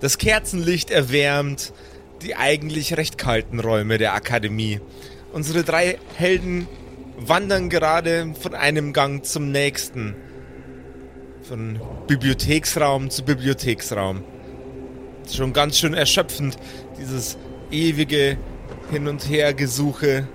[0.00, 1.72] Das Kerzenlicht erwärmt
[2.22, 4.80] die eigentlich recht kalten Räume der Akademie.
[5.32, 6.66] Unsere drei Helden
[7.18, 10.14] wandern gerade von einem Gang zum nächsten.
[11.42, 14.24] Von Bibliotheksraum zu Bibliotheksraum.
[15.30, 16.56] Schon ganz schön erschöpfend,
[16.98, 17.36] dieses
[17.70, 18.38] ewige
[18.90, 20.26] Hin- und Hergesuche.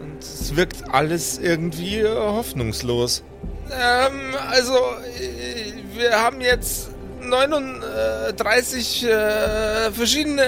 [0.00, 3.24] Und es wirkt alles irgendwie hoffnungslos.
[3.70, 6.91] Ähm, also, äh, wir haben jetzt
[7.32, 10.44] 39 äh, verschiedene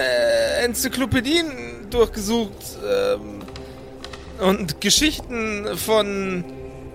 [0.65, 2.53] Enzyklopädien durchgesucht
[2.87, 3.41] ähm,
[4.39, 6.45] und Geschichten von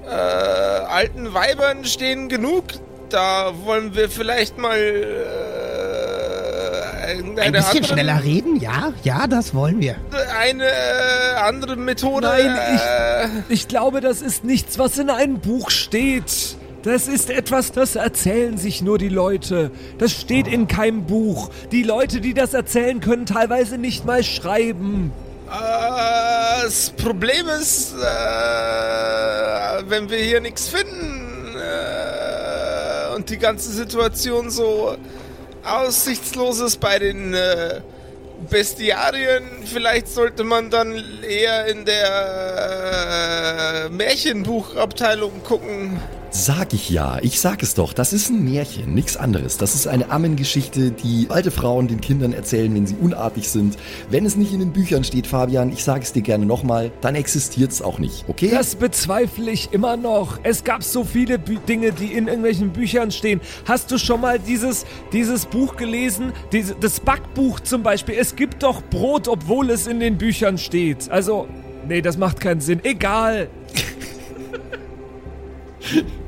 [0.06, 2.66] äh, alten Weibern stehen genug.
[3.10, 5.50] Da wollen wir vielleicht mal äh,
[7.12, 9.96] ein bisschen andere, schneller reden, ja, ja, das wollen wir.
[10.38, 12.28] Eine äh, andere Methode.
[12.28, 16.59] Nein, ich, äh, ich glaube, das ist nichts, was in einem Buch steht.
[16.84, 19.72] Das ist etwas, das erzählen sich nur die Leute.
[19.98, 21.50] Das steht in keinem Buch.
[21.74, 25.12] Die Leute, die das erzählen, können teilweise nicht mal schreiben.
[25.50, 27.98] Äh, das Problem ist, äh,
[29.90, 34.96] wenn wir hier nichts finden äh, und die ganze Situation so
[35.66, 37.36] aussichtslos ist bei den
[38.50, 46.00] Bestiarien, vielleicht sollte man dann eher in der Märchenbuchabteilung gucken.
[46.32, 49.58] Sag ich ja, ich sag es doch, das ist ein Märchen, nichts anderes.
[49.58, 53.78] Das ist eine Ammengeschichte, die alte Frauen den Kindern erzählen, wenn sie unartig sind.
[54.12, 57.16] Wenn es nicht in den Büchern steht, Fabian, ich sage es dir gerne nochmal, dann
[57.16, 58.52] existiert es auch nicht, okay?
[58.52, 60.40] Das bezweifle ich immer noch.
[60.44, 63.42] Es gab so viele Bü Dinge, die in irgendwelchen Büchern stehen.
[63.66, 66.32] Hast du schon mal dieses, dieses Buch gelesen?
[66.52, 68.16] Diese, das Backbuch zum Beispiel.
[68.20, 71.10] Es gibt doch Brot, obwohl es in den Büchern steht.
[71.10, 71.48] Also,
[71.88, 72.82] nee, das macht keinen Sinn.
[72.84, 73.50] Egal.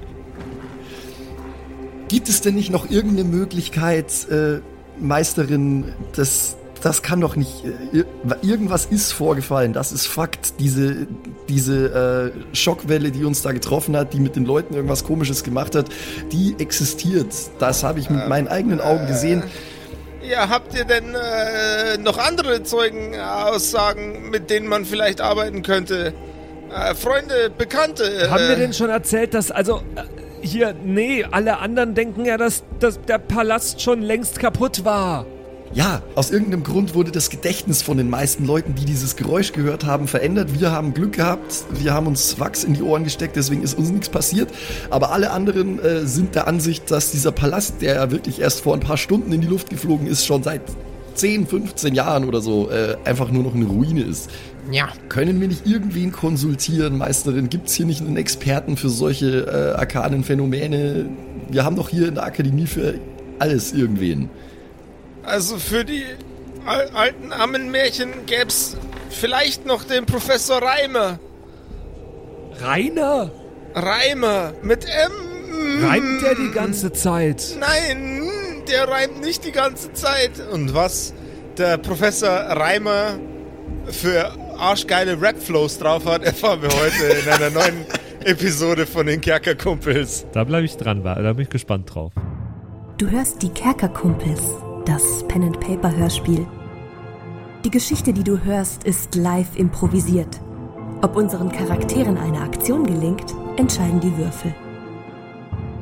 [2.11, 4.59] Gibt es denn nicht noch irgendeine Möglichkeit, äh,
[4.99, 7.63] Meisterin, das, das kann doch nicht.
[7.93, 8.03] Äh,
[8.41, 10.59] irgendwas ist vorgefallen, das ist Fakt.
[10.59, 11.07] Diese,
[11.47, 15.73] diese äh, Schockwelle, die uns da getroffen hat, die mit den Leuten irgendwas Komisches gemacht
[15.73, 15.85] hat,
[16.33, 17.33] die existiert.
[17.59, 19.43] Das habe ich mit meinen eigenen Augen gesehen.
[20.21, 26.13] Ja, habt ihr denn äh, noch andere Zeugenaussagen, mit denen man vielleicht arbeiten könnte?
[26.75, 28.29] Äh, Freunde, Bekannte.
[28.29, 32.63] Haben wir denn schon erzählt, dass also äh, hier, nee, alle anderen denken ja, dass,
[32.79, 35.25] dass der Palast schon längst kaputt war.
[35.73, 39.85] Ja, aus irgendeinem Grund wurde das Gedächtnis von den meisten Leuten, die dieses Geräusch gehört
[39.85, 40.59] haben, verändert.
[40.59, 43.89] Wir haben Glück gehabt, wir haben uns Wachs in die Ohren gesteckt, deswegen ist uns
[43.89, 44.49] nichts passiert.
[44.89, 48.73] Aber alle anderen äh, sind der Ansicht, dass dieser Palast, der ja wirklich erst vor
[48.73, 50.61] ein paar Stunden in die Luft geflogen ist, schon seit
[51.13, 54.29] 10, 15 Jahren oder so äh, einfach nur noch eine Ruine ist.
[54.69, 54.89] Ja.
[55.09, 57.49] Können wir nicht irgendwen konsultieren, Meisterin?
[57.49, 61.09] Gibt es hier nicht einen Experten für solche äh, arkanen Phänomene?
[61.49, 62.95] Wir haben doch hier in der Akademie für
[63.39, 64.29] alles irgendwen.
[65.23, 66.03] Also für die
[66.65, 68.77] al alten Ammenmärchen gäbe es
[69.09, 71.19] vielleicht noch den Professor Reimer.
[72.59, 73.31] Rainer?
[73.73, 75.83] Reimer mit M.
[75.83, 77.57] Reimt der die ganze Zeit?
[77.59, 78.23] Nein,
[78.67, 80.31] der reimt nicht die ganze Zeit.
[80.51, 81.13] Und was
[81.57, 83.19] der Professor Reimer
[83.87, 87.85] für arschgeile Rap-Flows drauf hat, erfahren wir heute in einer neuen
[88.23, 90.25] Episode von den Kerkerkumpels.
[90.31, 92.13] Da bleibe ich dran, da bin ich gespannt drauf.
[92.97, 94.41] Du hörst die Kerkerkumpels,
[94.85, 96.45] das Pen-and-Paper-Hörspiel.
[97.65, 100.39] Die Geschichte, die du hörst, ist live improvisiert.
[101.01, 104.53] Ob unseren Charakteren eine Aktion gelingt, entscheiden die Würfel.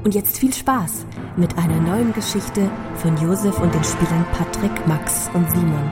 [0.06, 5.30] Und jetzt viel Spaß mit einer neuen Geschichte von Josef und den Spielern Patrick, Max
[5.34, 5.92] und Simon.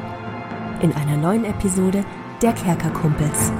[0.81, 2.05] In einer neuen Episode
[2.41, 3.51] der Kerkerkumpels.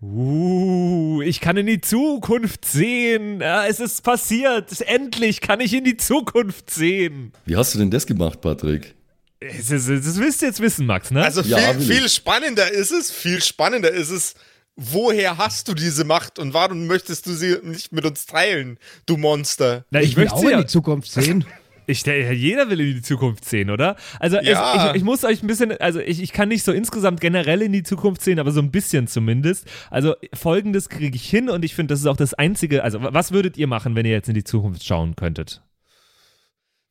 [0.00, 3.40] Uh, ich kann in die Zukunft sehen.
[3.40, 4.80] Ja, es ist passiert.
[4.82, 7.32] Endlich kann ich in die Zukunft sehen.
[7.44, 8.94] Wie hast du denn das gemacht, Patrick?
[9.40, 11.22] Das, das, das willst du jetzt wissen, Max, ne?
[11.22, 14.34] Also viel, ja, viel spannender ist es, viel spannender ist es,
[14.76, 19.18] woher hast du diese Macht und warum möchtest du sie nicht mit uns teilen, du
[19.18, 19.84] Monster?
[19.90, 21.44] Na, ich, ich möchte auch sie in die Zukunft sehen.
[21.86, 23.96] Ich, jeder will in die Zukunft sehen, oder?
[24.18, 24.74] Also ja.
[24.74, 27.62] es, ich, ich, muss euch ein bisschen, also ich, ich kann nicht so insgesamt generell
[27.62, 29.70] in die Zukunft sehen, aber so ein bisschen zumindest.
[29.90, 32.82] Also folgendes kriege ich hin und ich finde, das ist auch das Einzige.
[32.82, 35.62] Also was würdet ihr machen, wenn ihr jetzt in die Zukunft schauen könntet?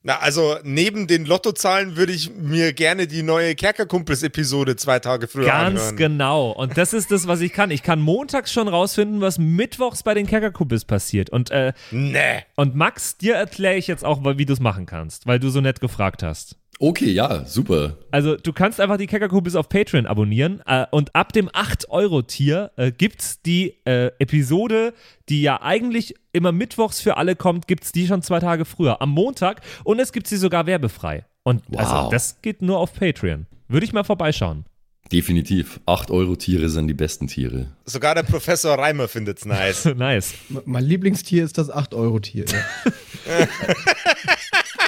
[0.08, 5.48] Na, also neben den Lottozahlen würde ich mir gerne die neue Kerkerkumpels-Episode zwei Tage früher
[5.48, 5.96] Ganz anhören.
[5.98, 6.52] genau.
[6.52, 7.72] Und das ist das, was ich kann.
[7.72, 11.32] Ich kann montags schon rausfinden, was mittwochs bei den Kerkerkumpels passiert.
[11.32, 12.44] Und, äh, nee.
[12.56, 15.60] und Max, dir erkläre ich jetzt auch, wie du es machen kannst, weil du so
[15.60, 16.56] nett gefragt hast.
[16.80, 17.98] Okay, ja, super.
[18.12, 22.92] Also du kannst einfach die Kerkerkumpels auf Patreon abonnieren äh, und ab dem 8-Euro-Tier äh,
[22.92, 24.94] gibt's die äh, Episode,
[25.30, 29.12] die ja eigentlich immer mittwochs für alle kommt, gibt's die schon zwei Tage früher, am
[29.12, 31.24] Montag und es gibt sie sogar werbefrei.
[31.44, 32.10] Und also Wow.
[32.12, 33.46] das geht nur auf Patreon.
[33.70, 34.66] Würde ich mal vorbeischauen.
[35.12, 35.80] Definitiv.
[35.86, 37.68] 8 Euro Tiere sind die besten Tiere.
[37.86, 39.86] Sogar der Professor Reimer findet's nice.
[39.96, 40.34] nice.
[40.66, 42.46] Mein Lieblingstier ist das 8-Euro-Tier.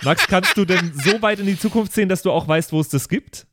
[0.03, 2.79] Max, kannst du denn so weit in die Zukunft sehen, dass du auch weißt, wo
[2.79, 3.47] es das gibt?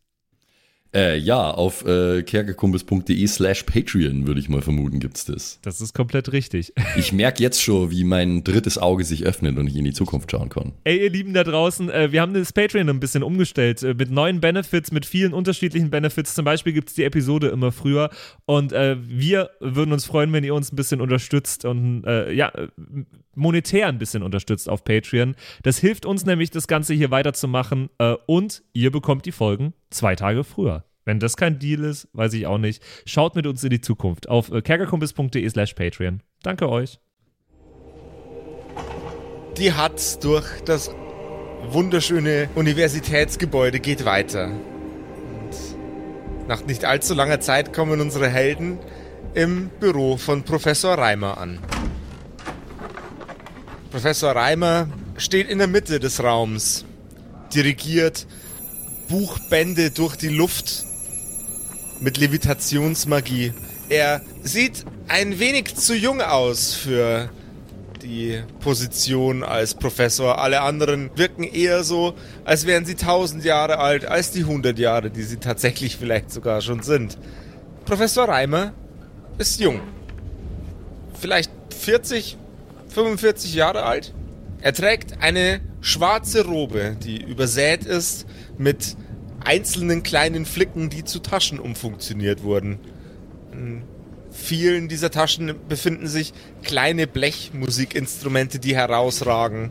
[0.94, 5.58] Äh, ja, auf äh, kerkerkumpels.de slash Patreon, würde ich mal vermuten, gibt's das.
[5.62, 6.72] Das ist komplett richtig.
[6.96, 10.30] Ich merke jetzt schon, wie mein drittes Auge sich öffnet und ich in die Zukunft
[10.30, 10.72] schauen kann.
[10.84, 14.10] Ey, ihr Lieben da draußen, äh, wir haben das Patreon ein bisschen umgestellt äh, mit
[14.10, 16.34] neuen Benefits, mit vielen unterschiedlichen Benefits.
[16.34, 18.10] Zum Beispiel gibt es die Episode immer früher
[18.46, 22.52] und äh, wir würden uns freuen, wenn ihr uns ein bisschen unterstützt und äh, ja,
[23.34, 25.34] monetär ein bisschen unterstützt auf Patreon.
[25.62, 30.16] Das hilft uns nämlich, das Ganze hier weiterzumachen äh, und ihr bekommt die Folgen zwei
[30.16, 30.84] Tage früher.
[31.04, 32.82] Wenn das kein Deal ist, weiß ich auch nicht.
[33.04, 36.22] Schaut mit uns in die Zukunft auf äh, kerkerkumpis.de slash Patreon.
[36.42, 36.98] Danke euch.
[39.58, 40.90] Die Hatz durch das
[41.68, 44.48] wunderschöne Universitätsgebäude geht weiter.
[44.48, 48.78] Und nach nicht allzu langer Zeit kommen unsere Helden
[49.34, 51.58] im Büro von Professor Reimer an.
[53.90, 56.84] Professor Reimer steht in der Mitte des Raums,
[57.54, 58.26] dirigiert
[59.08, 60.84] Buchbände durch die Luft
[62.00, 63.52] mit Levitationsmagie.
[63.88, 67.28] Er sieht ein wenig zu jung aus für
[68.02, 70.38] die Position als Professor.
[70.38, 72.14] Alle anderen wirken eher so,
[72.44, 76.60] als wären sie tausend Jahre alt, als die hundert Jahre, die sie tatsächlich vielleicht sogar
[76.60, 77.18] schon sind.
[77.84, 78.72] Professor Reimer
[79.38, 79.80] ist jung.
[81.18, 82.36] Vielleicht 40,
[82.88, 84.14] 45 Jahre alt.
[84.60, 88.26] Er trägt eine schwarze Robe, die übersät ist
[88.56, 88.96] mit
[89.44, 92.78] einzelnen kleinen Flicken, die zu Taschen umfunktioniert wurden.
[93.52, 93.82] In
[94.30, 96.32] vielen dieser Taschen befinden sich
[96.62, 99.70] kleine Blechmusikinstrumente, die herausragen.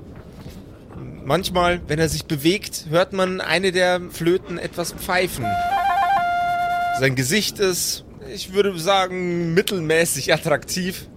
[1.26, 5.46] Manchmal, wenn er sich bewegt, hört man eine der Flöten etwas pfeifen.
[7.00, 11.08] Sein Gesicht ist, ich würde sagen, mittelmäßig attraktiv.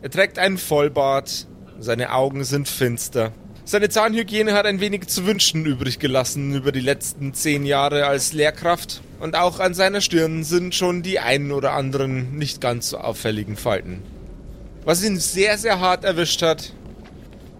[0.00, 1.48] Er trägt einen Vollbart,
[1.80, 3.32] seine Augen sind finster.
[3.70, 8.32] Seine Zahnhygiene hat ein wenig zu wünschen übrig gelassen über die letzten zehn Jahre als
[8.32, 9.00] Lehrkraft.
[9.20, 13.56] Und auch an seiner Stirn sind schon die einen oder anderen nicht ganz so auffälligen
[13.56, 14.02] Falten.
[14.84, 16.72] Was ihn sehr, sehr hart erwischt hat,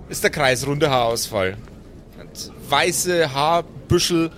[0.09, 1.57] ist der kreisrunde Haarausfall.
[2.19, 4.33] Hat weiße Haarbüschel,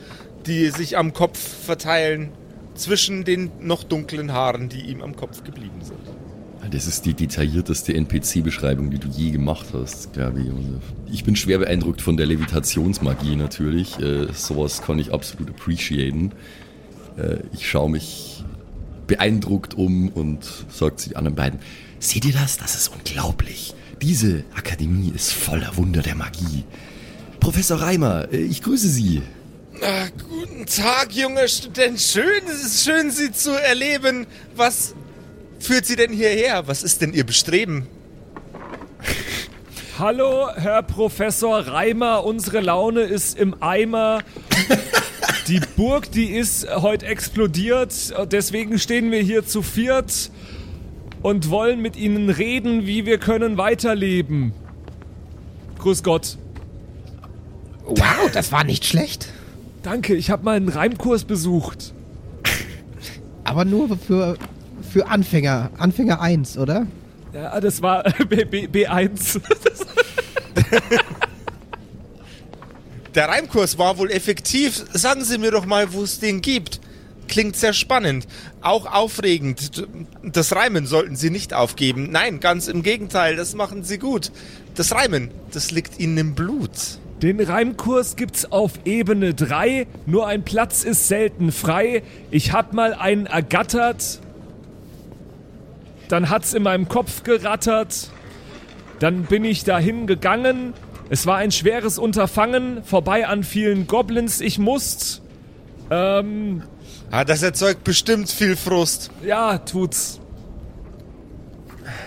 [0.44, 2.32] die sich am Kopf verteilen,
[2.75, 6.01] zwischen den noch dunklen Haaren, die ihm am Kopf geblieben sind.
[6.70, 10.82] Das ist die detaillierteste NPC-Beschreibung, die du je gemacht hast, glaube ich, Josef.
[11.11, 13.99] Ich bin schwer beeindruckt von der Levitationsmagie natürlich.
[13.99, 16.32] Äh, sowas kann ich absolut appreciaten.
[17.19, 18.44] Äh, ich schaue mich
[19.06, 21.61] beeindruckt um und sage zu den anderen beiden,
[21.99, 22.56] seht ihr das?
[22.59, 23.75] Das ist unglaublich.
[24.00, 26.64] Diese Akademie ist voller Wunder der Magie.
[27.41, 29.20] Professor Reimer, äh, ich grüße Sie.
[29.82, 32.00] Ah, guten Tag, junger Student.
[32.00, 34.26] Schön, es ist schön, Sie zu erleben.
[34.55, 34.94] Was
[35.64, 36.67] führt Sie denn hierher?
[36.67, 37.87] Was ist denn Ihr Bestreben?
[39.99, 44.20] Hallo, Herr Professor Reimer, unsere Laune ist im Eimer.
[45.49, 47.93] Die Burg, die ist heute explodiert,
[48.31, 50.31] deswegen stehen wir hier zu viert
[51.20, 54.53] und wollen mit Ihnen reden, wie wir können weiterleben.
[55.79, 56.38] Grüß Gott.
[57.85, 59.28] Wow, das war nicht schlecht.
[59.83, 61.92] Danke, ich habe mal einen Reimkurs besucht.
[63.45, 64.38] Aber nur für,
[64.92, 65.70] für Anfänger.
[65.78, 66.87] Anfänger 1, oder?
[67.32, 69.40] Ja, das war B, B, B1.
[73.14, 74.84] Der Reimkurs war wohl effektiv.
[74.92, 76.80] Sagen Sie mir doch mal, wo es den gibt.
[77.28, 78.26] Klingt sehr spannend.
[78.61, 79.87] Auch aufregend.
[80.22, 82.11] Das Reimen sollten Sie nicht aufgeben.
[82.11, 84.32] Nein, ganz im Gegenteil, das machen Sie gut.
[84.75, 86.70] Das Reimen, das liegt Ihnen im Blut.
[87.22, 92.02] Den Reimkurs gibt's auf Ebene 3, nur ein Platz ist selten frei.
[92.32, 94.20] Ich hab mal einen ergattert,
[96.12, 98.09] dann hat's in meinem Kopf gerattert,
[98.99, 100.75] dann bin ich dahin gegangen.
[101.11, 105.23] Es war ein schweres Unterfangen, vorbei an vielen Goblins, ich musst.
[105.90, 106.62] Ähm,
[107.11, 109.11] Ah, das erzeugt bestimmt viel Frust.
[109.26, 110.19] ja, tut's.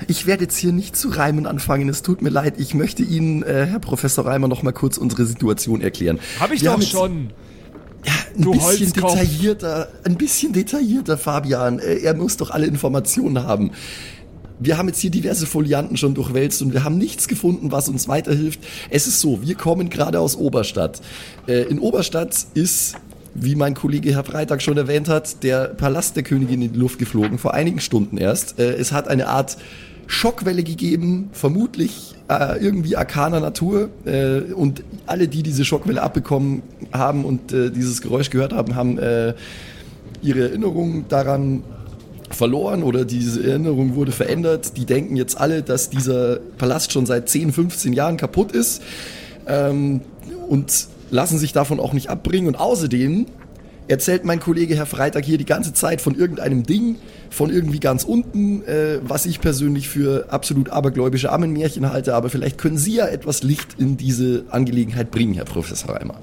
[0.07, 2.55] Ich werde jetzt hier nicht zu reimen anfangen, es tut mir leid.
[2.57, 6.19] Ich möchte Ihnen, äh, Herr Professor Reimer, noch mal kurz unsere Situation erklären.
[6.39, 6.91] Hab ich Wir doch haben jetzt-
[8.05, 8.35] schon.
[8.37, 11.79] Ein Du bisschen detaillierter, ein bisschen detaillierter, Fabian.
[11.79, 13.71] Äh, Er muss doch alle Informationen haben.
[14.59, 18.07] wir haben jetzt hier diverse Folianten schon durchwälzt und wir haben nichts gefunden, was uns
[18.07, 18.59] weiterhilft.
[18.89, 21.01] Es ist so, wir kommen gerade aus Oberstadt.
[21.47, 22.95] Äh, in Oberstadt ist,
[23.33, 26.99] wie mein Kollege Herr Freitag schon erwähnt hat, der Palast der Königin in die Luft
[26.99, 28.57] geflogen, vor einigen Stunden erst.
[28.59, 29.57] Äh, es hat eine Art
[30.07, 33.89] Schockwelle gegeben, vermutlich äh, irgendwie arkaner Natur.
[34.05, 38.97] Äh, und alle, die diese Schockwelle abbekommen haben und äh, dieses Geräusch gehört haben, haben
[38.99, 39.33] äh,
[40.21, 41.63] ihre Erinnerung daran
[42.31, 44.77] verloren oder diese Erinnerung wurde verändert.
[44.77, 48.81] Die denken jetzt alle, dass dieser Palast schon seit 10, 15 Jahren kaputt ist
[49.47, 50.01] ähm,
[50.47, 52.47] und lassen sich davon auch nicht abbringen.
[52.47, 53.27] Und außerdem
[53.87, 56.97] erzählt mein Kollege Herr Freitag hier die ganze Zeit von irgendeinem Ding,
[57.29, 62.15] von irgendwie ganz unten, äh, was ich persönlich für absolut abergläubische Ammenmärchen halte.
[62.15, 66.19] Aber vielleicht können Sie ja etwas Licht in diese Angelegenheit bringen, Herr Professor Reimer.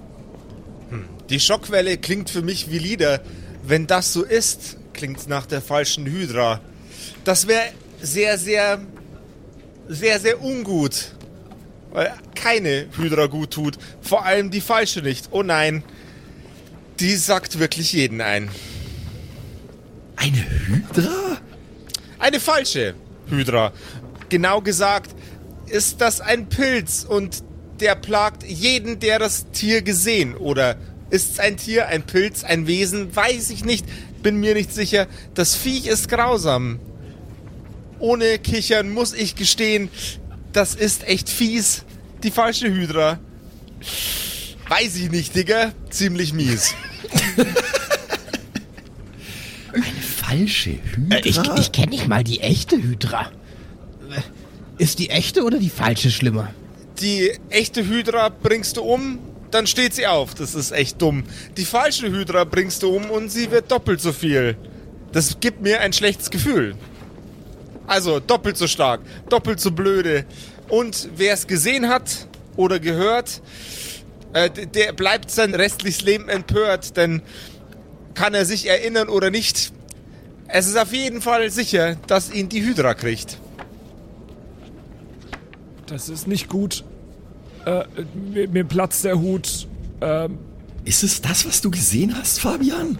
[1.32, 3.20] Die Schockwelle klingt für mich wie Lieder.
[3.62, 6.60] Wenn das so ist, klingt nach der falschen Hydra.
[7.24, 7.62] Das wäre
[8.02, 8.80] sehr, sehr,
[9.88, 11.12] sehr, sehr ungut.
[11.92, 13.78] Weil keine Hydra gut tut.
[14.00, 15.28] Vor allem die falsche nicht.
[15.30, 15.82] Oh nein.
[17.02, 18.48] Die sackt wirklich jeden ein.
[20.14, 21.36] Eine Hydra?
[22.20, 22.94] Eine falsche
[23.28, 23.72] Hydra.
[24.28, 25.10] Genau gesagt
[25.66, 27.42] ist das ein Pilz und
[27.80, 30.76] der plagt jeden, der das Tier gesehen oder
[31.10, 33.84] ist es ein Tier, ein Pilz, ein Wesen, weiß ich nicht,
[34.22, 35.08] bin mir nicht sicher.
[35.34, 36.78] Das Viech ist grausam.
[37.98, 39.90] Ohne Kichern muss ich gestehen,
[40.52, 41.82] das ist echt fies.
[42.22, 43.18] Die falsche Hydra.
[44.68, 45.72] Weiß ich nicht, Digga.
[45.90, 46.76] Ziemlich mies.
[50.16, 51.16] Falsche Hydra?
[51.16, 53.30] Äh, ich ich kenne nicht mal die echte Hydra.
[54.78, 56.52] Ist die echte oder die falsche schlimmer?
[57.00, 59.18] Die echte Hydra bringst du um,
[59.50, 60.34] dann steht sie auf.
[60.34, 61.24] Das ist echt dumm.
[61.56, 64.56] Die falsche Hydra bringst du um und sie wird doppelt so viel.
[65.12, 66.74] Das gibt mir ein schlechtes Gefühl.
[67.86, 70.24] Also doppelt so stark, doppelt so blöde.
[70.68, 72.26] Und wer es gesehen hat
[72.56, 73.42] oder gehört,
[74.32, 77.22] äh, der bleibt sein restliches Leben empört, denn
[78.14, 79.72] kann er sich erinnern oder nicht.
[80.48, 83.38] Es ist auf jeden Fall sicher, dass ihn die Hydra kriegt.
[85.86, 86.84] Das ist nicht gut.
[87.64, 87.84] Äh,
[88.14, 89.66] mir, mir platzt der Hut.
[90.00, 90.38] Ähm,
[90.84, 92.98] Ist es das, was du gesehen hast, Fabian?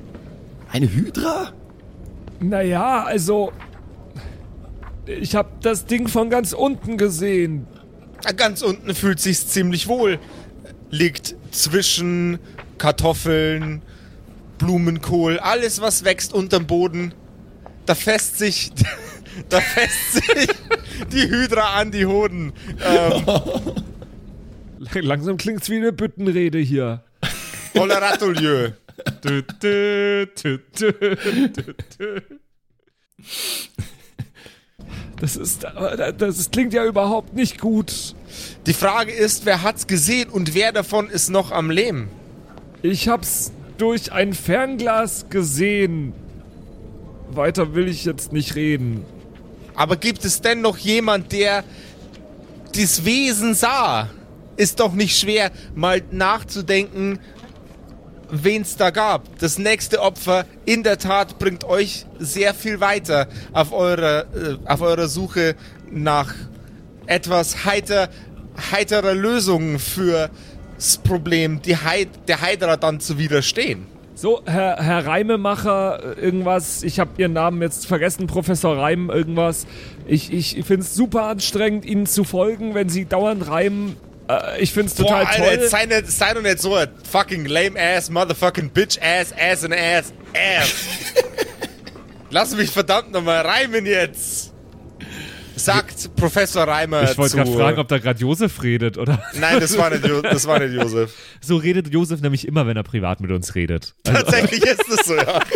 [0.71, 1.53] Eine Hydra?
[2.41, 3.53] naja, also.
[5.07, 7.67] Ich habe das Ding von ganz unten gesehen.
[8.37, 10.21] Ganz unten fühlt sich's ziemlich wohl.
[10.93, 12.39] Liegt zwischen
[12.79, 13.83] Kartoffeln,
[14.59, 17.13] Blumenkohl, alles was wächst unterm Boden.
[17.87, 18.71] Da fässt sich,
[19.49, 20.49] da fässt sich
[21.11, 22.53] die Hydra an die Hoden.
[22.85, 23.25] Ähm,
[25.01, 27.03] Langsam klingt's wie eine Büttenrede hier.
[27.75, 28.73] Holeratolieu.
[35.23, 35.65] Das ist,
[36.19, 38.17] das klingt ja überhaupt nicht gut.
[38.67, 42.09] Die Frage ist, wer hat's gesehen und wer davon ist noch am Leben?
[42.83, 46.13] Ich hab's durch ein Fernglas gesehen.
[47.31, 49.05] Weiter will ich jetzt nicht reden.
[49.77, 51.63] Aber gibt es denn noch jemand, der
[52.75, 54.11] das Wesen sah?
[54.57, 57.21] Ist doch nicht schwer, mal nachzudenken,
[58.33, 59.39] wen es da gab.
[59.39, 64.81] Das nächste Opfer in der Tat bringt euch sehr viel weiter auf eurer, äh, auf
[64.81, 65.55] eurer Suche
[65.91, 66.35] nach
[67.07, 68.09] etwas heiter,
[68.73, 70.31] heiterer Lösungen für
[70.77, 73.87] das Problem, die Heid, der Heidra dann zu widerstehen.
[74.15, 79.67] So, Herr, Herr Reimemacher, irgendwas, ich habe Ihren Namen jetzt vergessen, Professor Reim, irgendwas.
[80.07, 83.97] Ich, ich finde es super anstrengend, Ihnen zu folgen, wenn Sie dauernd reimen.
[84.29, 85.69] Äh, ich finde es total Boah, Alter, toll.
[85.69, 89.75] sei, nicht, sei doch nicht so ein fucking lame ass, motherfucking bitch ass, ass and
[89.75, 90.73] ass, ass.
[92.31, 94.53] Lass mich verdammt nochmal reimen jetzt.
[95.55, 99.23] Sagt Professor Reimer Ich wollte gerade fragen, ob da gerade Josef redet, oder?
[99.39, 101.13] Nein, das war, nicht, Jo- das war nicht Josef.
[101.43, 103.95] So redet Josef nämlich immer, wenn er privat mit uns redet.
[104.09, 105.41] Also, Tatsächlich ist es so, ja.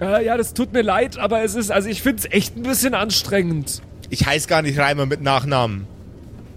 [0.00, 2.64] Äh, ja, das tut mir leid, aber es ist, also ich finde es echt ein
[2.64, 3.82] bisschen anstrengend.
[4.10, 5.86] Ich heiße gar nicht Reimer mit Nachnamen.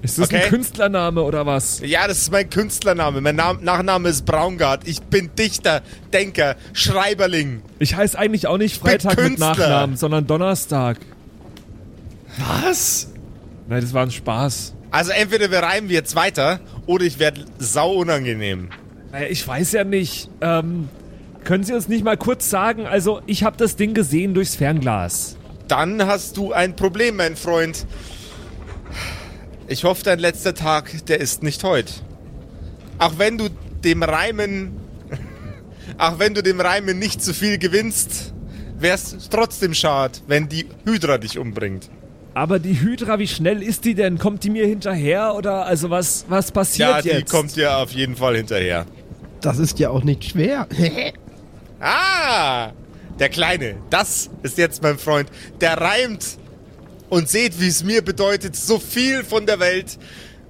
[0.05, 0.43] Ist das Okay.
[0.43, 1.81] ein Künstlername oder was?
[1.83, 3.21] Ja, das ist mein Künstlername.
[3.21, 4.88] Mein Nam Nachname ist Braungart.
[4.88, 5.81] Ich bin Dichter,
[6.13, 7.62] Denker, Schreiberling.
[7.79, 9.39] Ich heiße eigentlich auch nicht Freitag mit.
[9.39, 10.97] Nachnamen, sondern Donnerstag.
[12.38, 13.09] Was?
[13.67, 14.74] Nein, das war ein Spaß.
[14.91, 18.69] Also entweder wir reimen jetzt weiter oder ich werde sau unangenehm.
[19.12, 20.29] Naja, ich weiß ja nicht.
[20.41, 20.89] Ähm,
[21.43, 25.38] können Sie uns nicht mal kurz sagen, also ich habe das Ding gesehen durchs Fernglas.
[25.67, 27.85] Dann hast du ein Problem, mein Freund.
[29.67, 31.91] Ich hoffe, dein letzter Tag, der ist nicht heute.
[33.00, 33.50] Auch wenn du
[33.84, 34.74] dem Reimen,
[35.98, 38.34] auch wenn du dem Reimen nicht zu viel gewinnst,
[38.77, 41.89] wär's trotzdem schade, wenn die Hydra dich umbringt.
[42.34, 44.17] Aber die Hydra, wie schnell ist die denn?
[44.17, 47.31] Kommt die mir hinterher oder also was, was passiert Ja, die jetzt?
[47.31, 48.86] kommt dir auf jeden Fall hinterher.
[49.41, 50.67] Das ist ja auch nicht schwer.
[51.77, 52.72] Ah,
[53.19, 55.29] der Kleine, das ist jetzt mein Freund.
[55.60, 56.38] Der reimt.
[57.09, 59.97] Und seht, wie es mir bedeutet, so viel von der Welt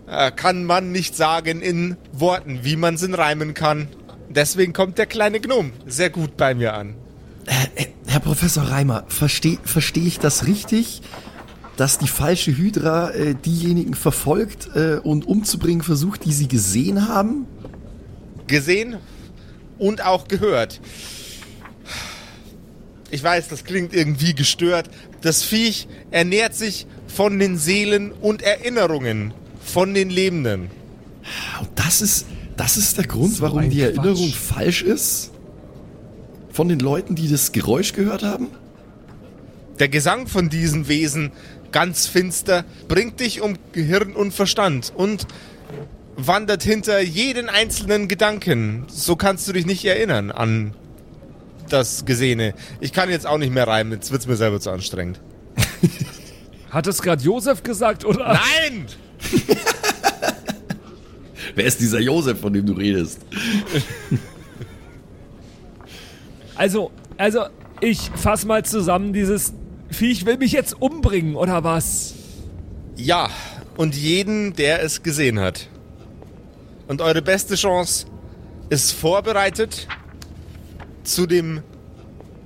[0.08, 3.88] äh, kann man nicht sagen in Worten, wie man es in Reimen kann.
[4.30, 6.96] Deswegen kommt der kleine Gnome sehr gut bei mir an.
[7.46, 11.02] Äh, Herr Professor Reimer, verstehe versteh ich das richtig,
[11.78, 17.46] dass die falsche Hydra äh, diejenigen verfolgt äh, und umzubringen versucht, die sie gesehen haben?
[18.48, 18.98] Gesehen
[19.78, 20.80] und auch gehört.
[23.12, 24.90] Ich weiß, das klingt irgendwie gestört.
[25.26, 30.70] Das Viech ernährt sich von den Seelen und Erinnerungen von den Lebenden.
[31.60, 33.98] Und das ist, das ist der Grund, So warum die Quatsch.
[33.98, 35.32] Erinnerung falsch ist?
[36.52, 38.50] Von den Leuten, die das Geräusch gehört haben?
[39.80, 41.32] Der Gesang von diesen Wesen,
[41.72, 45.26] ganz finster, bringt dich um Gehirn und Verstand und
[46.16, 48.86] wandert hinter jeden einzelnen Gedanken.
[48.90, 50.76] So kannst du dich nicht erinnern an
[51.70, 52.54] das Gesehene.
[52.80, 55.22] Ich kann jetzt auch nicht mehr reimen, jetzt wird's mir selber zu anstrengend.
[56.70, 58.34] Hat es gerade Josef gesagt oder?
[58.34, 58.86] Nein!
[61.56, 63.22] Wer ist dieser Josef, von dem du redest?
[66.58, 67.48] Also, also,
[67.82, 69.54] ich fass mal zusammen, dieses
[69.90, 72.14] Viech will mich jetzt umbringen, oder was?
[72.96, 73.30] Ja,
[73.76, 75.68] und jeden, der es gesehen hat.
[76.88, 78.06] Und eure beste Chance
[78.70, 79.88] ist vorbereitet,
[81.06, 81.62] zu dem,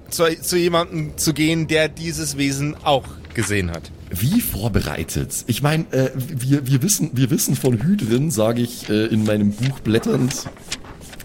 [0.10, 3.92] zu, zu jemandem zu gehen, der dieses Wesen auch gesehen hat.
[4.12, 5.44] Wie vorbereitet?
[5.48, 9.52] Ich meine, äh, wir, wir, wissen, wir wissen von Hydren, sage ich äh, in meinem
[9.52, 10.46] Buch blätternd.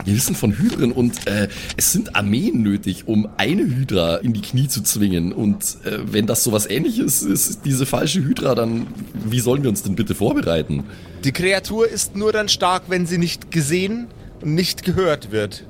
[0.05, 4.43] Wir wissen von Hydren und äh, es sind Armeen nötig, um eine Hydra in die
[4.43, 5.33] Knie zu zwingen.
[5.33, 9.83] Und äh, wenn das sowas ähnliches ist, diese falsche Hydra, dann wie sollen wir uns
[9.83, 10.85] denn bitte vorbereiten?
[11.23, 14.09] Die Kreatur ist nur dann stark, wenn sie nicht gesehen
[14.43, 15.64] und nicht gehört wird.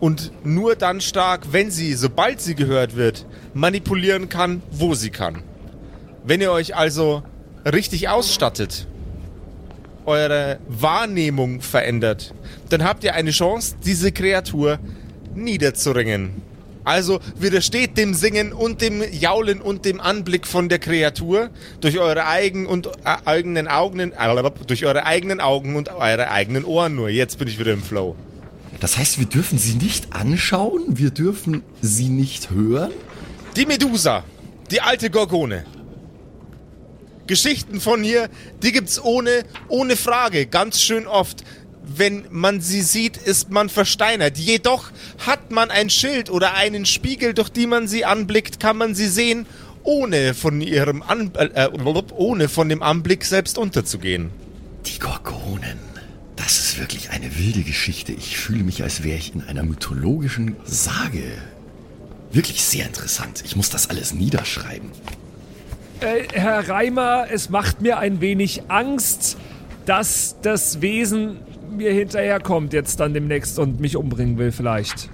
[0.00, 5.42] Und nur dann stark, wenn sie, sobald sie gehört wird, manipulieren kann, wo sie kann.
[6.24, 7.22] Wenn ihr euch also
[7.64, 8.86] richtig ausstattet,
[10.06, 12.32] eure Wahrnehmung verändert,
[12.70, 14.78] dann habt ihr eine Chance, diese Kreatur
[15.34, 16.42] niederzuringen.
[16.84, 21.50] Also widersteht dem Singen und dem Jaulen und dem Anblick von der Kreatur
[21.82, 26.64] durch eure eigenen und äh, eigenen Augen, äh, durch eure eigenen Augen und eure eigenen
[26.64, 27.10] Ohren nur.
[27.10, 28.16] Jetzt bin ich wieder im Flow.
[28.80, 32.92] Das heißt, wir dürfen sie nicht anschauen, wir dürfen sie nicht hören.
[33.56, 34.24] Die Medusa,
[34.70, 35.64] die alte Gorgone.
[37.26, 38.28] Geschichten von ihr,
[38.62, 41.44] die gibt's ohne, ohne Frage, ganz schön oft.
[41.82, 44.38] Wenn man sie sieht, ist man versteinert.
[44.38, 44.90] Jedoch
[45.26, 49.08] hat man ein Schild oder einen Spiegel, durch die man sie anblickt, kann man sie
[49.08, 49.46] sehen,
[49.82, 54.30] ohne von ihrem An äh, ohne von dem Anblick selbst unterzugehen.
[54.86, 55.87] Die Gorgonen.
[56.78, 58.12] Das ist wirklich eine wilde Geschichte.
[58.12, 61.24] Ich fühle mich, als wäre ich in einer mythologischen Sage.
[62.30, 63.42] Wirklich sehr interessant.
[63.44, 64.88] Ich muss das alles niederschreiben.
[65.98, 69.38] Äh, Herr Reimer, es macht mir ein wenig Angst,
[69.86, 71.38] dass das Wesen
[71.76, 75.10] mir hinterherkommt jetzt dann demnächst und mich umbringen will vielleicht.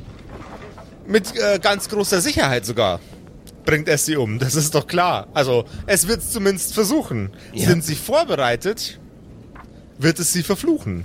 [1.06, 3.00] Mit äh, ganz großer Sicherheit sogar
[3.64, 4.38] bringt es sie um.
[4.38, 5.28] Das ist doch klar.
[5.32, 7.30] Also, es wird es zumindest versuchen.
[7.54, 7.68] Ja.
[7.68, 9.00] Sind sie vorbereitet,
[9.96, 11.04] wird es sie verfluchen.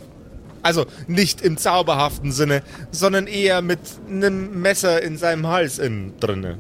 [0.61, 6.57] Also nicht im zauberhaften Sinne, sondern eher mit einem Messer in seinem Hals innen drinne.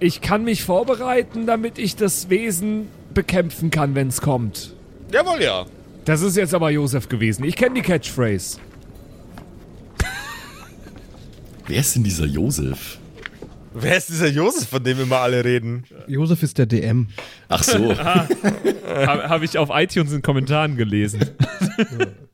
[0.00, 4.74] Ich kann mich vorbereiten, damit ich das Wesen bekämpfen kann, wenn es kommt.
[5.12, 5.66] Jawohl, ja.
[6.04, 7.44] Das ist jetzt aber Josef gewesen.
[7.44, 8.58] Ich kenne die Catchphrase.
[11.66, 12.98] Wer ist denn dieser Josef?
[13.74, 15.84] Wer ist dieser Josef, von dem immer alle reden?
[16.06, 17.08] Josef ist der DM.
[17.48, 17.96] Ach so.
[17.98, 21.20] Habe hab ich auf iTunes in Kommentaren gelesen.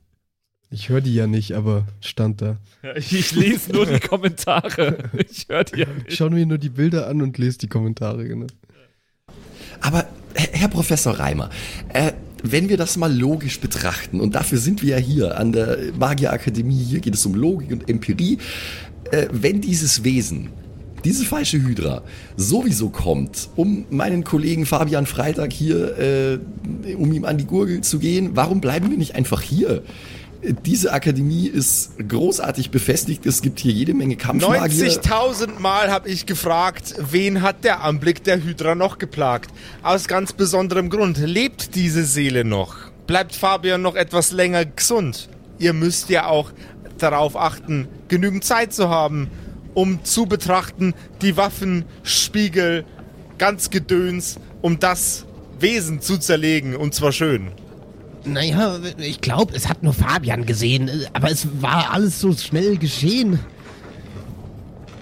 [0.72, 2.56] Ich höre die ja nicht, aber stand da.
[2.96, 5.10] Ich, ich lese nur die Kommentare.
[5.30, 6.16] Ich höre die ja Ich nicht.
[6.16, 8.46] schaue mir nur die Bilder an und lese die Kommentare, genau.
[9.80, 11.50] Aber Herr Herr Professor Reimer,
[11.92, 15.78] äh, wenn wir das mal logisch betrachten, und dafür sind wir ja hier an der
[15.98, 18.38] Magierakademie, hier geht es um Logik und Empirie,
[19.10, 20.48] äh, wenn dieses Wesen,
[21.04, 22.02] diese falsche Hydra,
[22.36, 26.38] sowieso kommt, um meinen Kollegen Fabian Freitag hier, äh,
[26.94, 29.82] um ihm an die Gurgel zu gehen, warum bleiben wir nicht einfach hier?
[30.42, 33.26] Diese Akademie ist großartig befestigt.
[33.26, 34.90] Es gibt hier jede Menge Kampfmagier.
[34.90, 39.52] 90.000 Mal habe ich gefragt, wen hat der Anblick der Hydra noch geplagt?
[39.84, 41.18] Aus ganz besonderem Grund.
[41.18, 42.74] Lebt diese Seele noch?
[43.06, 45.28] Bleibt Fabian noch etwas länger gesund?
[45.60, 46.50] Ihr müsst ja auch
[46.98, 49.30] darauf achten, genügend Zeit zu haben,
[49.74, 52.84] um zu betrachten, die Waffen, Spiegel,
[53.38, 55.24] ganz Gedöns, um das
[55.60, 57.52] Wesen zu zerlegen und zwar schön.
[58.24, 63.40] Naja, ich glaube, es hat nur Fabian gesehen, aber es war alles so schnell geschehen.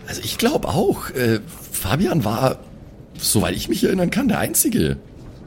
[0.06, 2.58] Also ich glaube auch, äh, Fabian war,
[3.18, 4.96] soweit ich mich erinnern kann, der Einzige.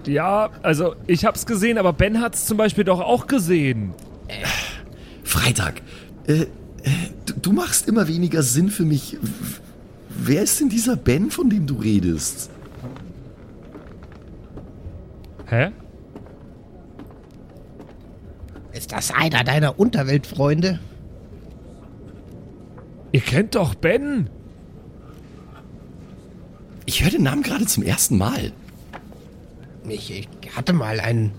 [0.05, 3.93] Ja, also ich hab's gesehen, aber Ben hat's zum Beispiel doch auch gesehen.
[5.23, 5.81] Freitag,
[6.27, 6.47] äh, äh,
[7.25, 9.17] du, du machst immer weniger Sinn für mich.
[10.09, 12.49] Wer ist denn dieser Ben, von dem du redest?
[15.47, 15.71] Hä?
[18.71, 20.79] Ist das einer deiner Unterweltfreunde?
[23.11, 24.29] Ihr kennt doch Ben.
[26.85, 28.51] Ich höre den Namen gerade zum ersten Mal.
[29.89, 31.31] Ich, ich hatte mal einen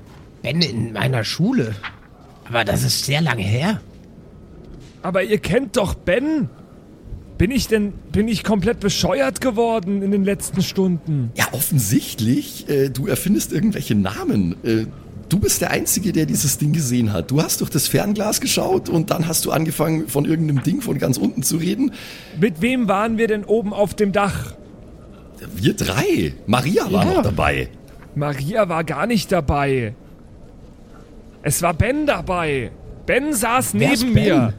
[0.42, 1.74] Ben in meiner Schule.
[2.48, 3.80] Aber das ist sehr lange her.
[5.02, 6.48] Aber ihr kennt doch Ben.
[7.38, 11.30] Bin ich denn, bin ich komplett bescheuert geworden in den letzten Stunden?
[11.34, 12.68] Ja, offensichtlich.
[12.68, 14.56] Äh, du erfindest irgendwelche Namen.
[14.64, 14.86] Äh,
[15.28, 17.30] du bist der Einzige, der dieses Ding gesehen hat.
[17.30, 20.98] Du hast durch das Fernglas geschaut und dann hast du angefangen, von irgendeinem Ding von
[20.98, 21.92] ganz unten zu reden.
[22.38, 24.54] Mit wem waren wir denn oben auf dem Dach?
[25.56, 26.34] Wir drei.
[26.46, 27.14] Maria war Ja.
[27.14, 27.68] noch dabei.
[28.14, 29.94] Maria war gar nicht dabei.
[31.42, 32.70] Es war Ben dabei.
[33.06, 34.24] Ben saß Wer neben Ben?
[34.24, 34.54] mir.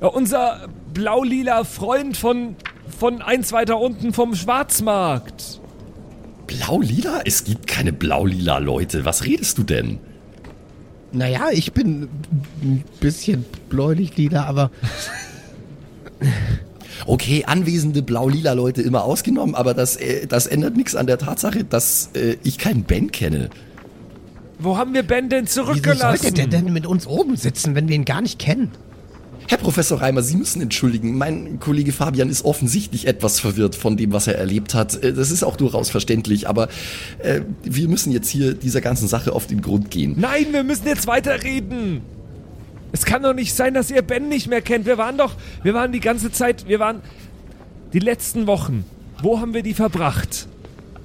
[0.00, 2.54] Ja, unser blau-lila Freund von,
[2.98, 5.59] von eins weiter unten vom Schwarzmarkt.
[6.50, 7.20] Blau-lila?
[7.24, 9.04] Es gibt keine blau-lila Leute.
[9.04, 9.98] Was redest du denn?
[11.12, 12.08] Naja, ich bin
[12.62, 14.70] ein bisschen bläulich lila, aber
[17.06, 21.64] Okay, anwesende blau-lila Leute immer ausgenommen, aber das, äh, das ändert nichts an der Tatsache,
[21.64, 23.50] dass äh, ich keinen Ben kenne.
[24.58, 26.22] Wo haben wir Ben denn wieso zurückgelassen?
[26.22, 28.70] sollte der denn mit uns oben sitzen, wenn wir ihn gar nicht kennen?
[29.50, 31.18] Herr Professor Reimer, Sie müssen entschuldigen.
[31.18, 35.02] Mein Kollege Fabian ist offensichtlich etwas verwirrt von dem, was er erlebt hat.
[35.02, 36.68] Äh, Das ist auch durchaus verständlich, aber
[37.18, 40.14] äh, wir müssen jetzt hier dieser ganzen Sache auf den Grund gehen.
[40.16, 42.02] Nein, wir müssen jetzt weiterreden.
[42.92, 44.86] Es kann doch nicht sein, dass ihr Ben nicht mehr kennt.
[44.86, 45.34] Wir waren doch,
[45.64, 47.00] wir waren die ganze Zeit, wir waren
[47.92, 48.84] die letzten Wochen.
[49.20, 50.46] Wo haben wir die verbracht?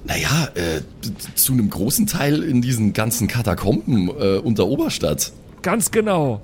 [0.04, 0.82] Naja, äh,
[1.34, 5.32] zu einem großen Teil in diesen ganzen Katakomben äh, unter Oberstadt.
[5.62, 6.42] Ganz genau.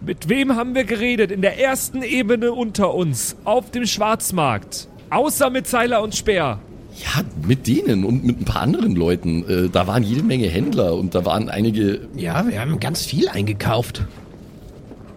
[0.00, 1.30] Mit wem haben wir geredet?
[1.30, 4.88] In der ersten Ebene unter uns, auf dem Schwarzmarkt.
[5.10, 6.58] Außer mit Zeiler und Speer.
[6.96, 9.48] Ja, mit denen und mit ein paar anderen Leuten.
[9.48, 12.08] Äh, da waren jede Menge Händler und da waren einige.
[12.14, 14.04] Ja, wir haben ganz viel eingekauft.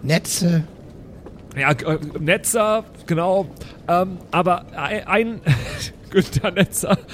[0.01, 0.63] Netze.
[1.57, 3.47] Ja, äh, Netzer, genau.
[3.87, 5.41] Ähm, aber ein, ein
[6.09, 6.97] Günther Netzer.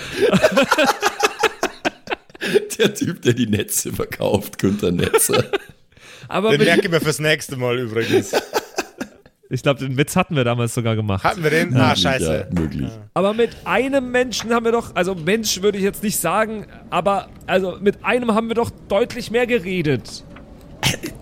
[2.78, 5.46] Der Typ, der die Netze verkauft, Günther Netzer.
[6.28, 8.32] Aber Den mit, merke ich mir fürs nächste Mal übrigens.
[9.50, 11.24] ich glaube, den Witz hatten wir damals sogar gemacht.
[11.24, 11.76] Hatten wir den?
[11.76, 12.48] Ah, scheiße.
[12.50, 12.90] Ja, möglich.
[13.14, 17.30] Aber mit einem Menschen haben wir doch, also Mensch würde ich jetzt nicht sagen, aber
[17.48, 20.24] also mit einem haben wir doch deutlich mehr geredet.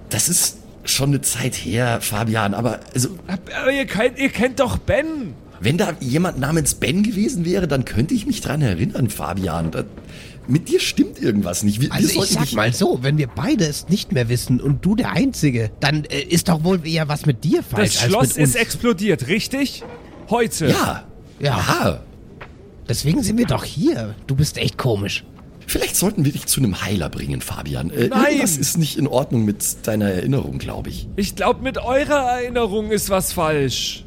[0.09, 4.77] Das ist schon eine Zeit her, Fabian, aber also, Aber ihr kennt, ihr kennt doch
[4.77, 5.33] Ben.
[5.61, 9.71] wenn da jemand namens Ben gewesen wäre, dann könnte ich mich dran erinnern, Fabian.
[10.47, 11.79] Mit dir stimmt irgendwas nicht.
[11.81, 14.27] Wir, wir Also ich sollten sag dich- mal so, wenn wir beide es nicht mehr
[14.29, 17.93] wissen und du der Einzige, dann äh, ist doch wohl eher was mit dir falsch
[17.93, 18.49] Das als Schloss mit uns.
[18.49, 19.83] ist explodiert, richtig?
[20.29, 20.67] Heute.
[20.67, 21.03] Ja,
[21.39, 21.57] Ja.
[21.57, 22.03] ja.
[22.89, 24.15] Deswegen sind wir doch hier.
[24.27, 25.23] Du bist echt komisch.
[25.65, 27.89] Vielleicht sollten wir dich zu einem Heiler bringen, Fabian.
[27.89, 28.25] Äh, Nein!
[28.25, 31.07] Irgendwas ist nicht in Ordnung mit deiner Erinnerung, glaube ich.
[31.15, 34.03] Ich glaube, mit eurer Erinnerung ist was falsch.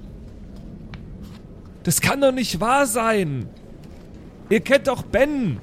[1.83, 3.47] Das kann doch nicht wahr sein.
[4.51, 5.59] Ihr kennt doch Ben.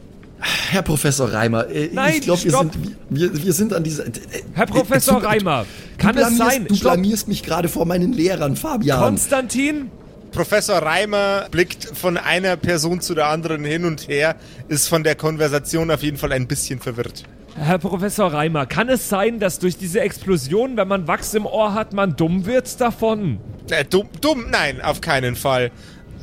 [0.69, 2.73] Herr Professor Reimer, äh, Nein, ich glaube, wir sind,
[3.10, 4.06] wir, wir sind an dieser...
[4.08, 4.12] Äh,
[4.53, 5.65] Herr äh, Professor du- Reimer,
[5.97, 6.65] kann es sein?
[6.67, 6.93] Du Stopp.
[6.93, 8.99] blamierst mich gerade vor meinen Lehrern, Fabian.
[8.99, 9.89] Konstantin?
[10.32, 14.36] Professor Reimer blickt von einer Person zu der anderen hin und her,
[14.67, 17.23] ist von der Konversation auf jeden Fall ein bisschen verwirrt.
[17.56, 21.75] Herr Professor Reimer, kann es sein, dass durch diese Explosion, wenn man Wachs im Ohr
[21.75, 23.38] hat, man dumm wird davon?
[23.69, 25.69] Äh, dumm, dumm, nein, auf keinen Fall.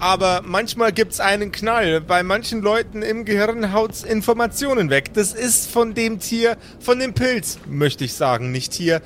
[0.00, 2.00] Aber manchmal gibt's einen Knall.
[2.00, 5.12] Bei manchen Leuten im Gehirn haut's Informationen weg.
[5.12, 9.02] Das ist von dem Tier, von dem Pilz, möchte ich sagen, nicht Tier.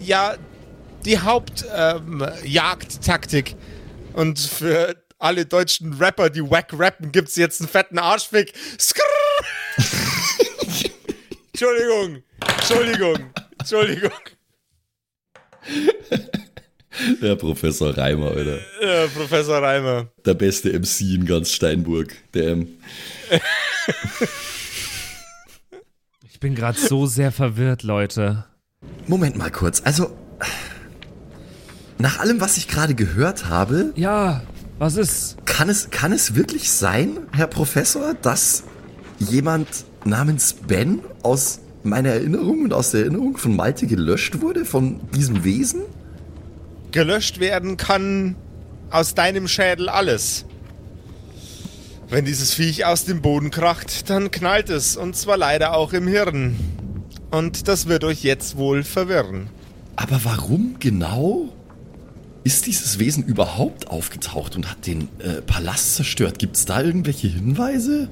[0.00, 0.34] Ja,
[1.04, 3.52] die Hauptjagdtaktik.
[3.52, 3.58] Ähm.
[4.14, 8.52] Und für alle deutschen Rapper, die wack rappen, gibt's jetzt einen fetten Arschfick.
[11.52, 12.24] Entschuldigung,
[12.58, 14.10] Entschuldigung, Entschuldigung.
[17.20, 18.58] Herr Professor Reimer, Alter.
[18.80, 20.08] Äh, Professor Reimer.
[20.24, 22.14] Der beste MC in ganz Steinburg.
[22.34, 22.58] Der,
[26.28, 28.44] Ich bin gerade so sehr verwirrt, Leute.
[29.06, 29.82] Moment mal kurz.
[29.84, 30.16] Also,
[31.98, 34.42] nach allem, was ich gerade gehört habe, Ja,
[34.78, 35.36] Was ist?
[35.46, 38.64] Kann es, kann es wirklich sein, Herr Professor, dass
[39.18, 39.68] jemand
[40.04, 45.44] namens Ben aus meiner Erinnerung und aus der Erinnerung von Malte gelöscht wurde von diesem
[45.44, 45.82] Wesen?
[46.94, 48.36] Gelöscht werden kann
[48.88, 50.44] aus deinem Schädel alles.
[52.08, 56.06] Wenn dieses Viech aus dem Boden kracht, dann knallt es, und zwar leider auch im
[56.06, 56.56] Hirn.
[57.32, 59.48] Und das wird euch jetzt wohl verwirren.
[59.96, 61.48] Aber warum genau
[62.44, 66.38] ist dieses Wesen überhaupt aufgetaucht und hat den äh, Palast zerstört?
[66.38, 68.08] Gibt es da irgendwelche Hinweise?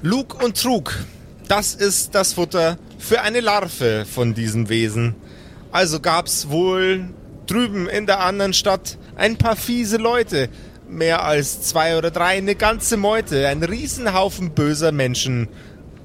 [0.00, 1.04] Lug und Trug,
[1.48, 5.16] das ist das Futter für eine Larve von diesem Wesen.
[5.70, 7.10] Also gab's wohl
[7.46, 10.48] drüben in der anderen Stadt ein paar fiese Leute,
[10.88, 15.48] mehr als zwei oder drei, eine ganze Meute, ein Riesenhaufen böser Menschen.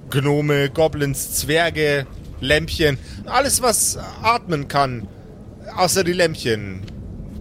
[0.10, 2.08] Gnome, Goblins, Zwerge,
[2.40, 5.08] Lämpchen, alles was atmen kann,
[5.76, 6.82] außer die Lämpchen.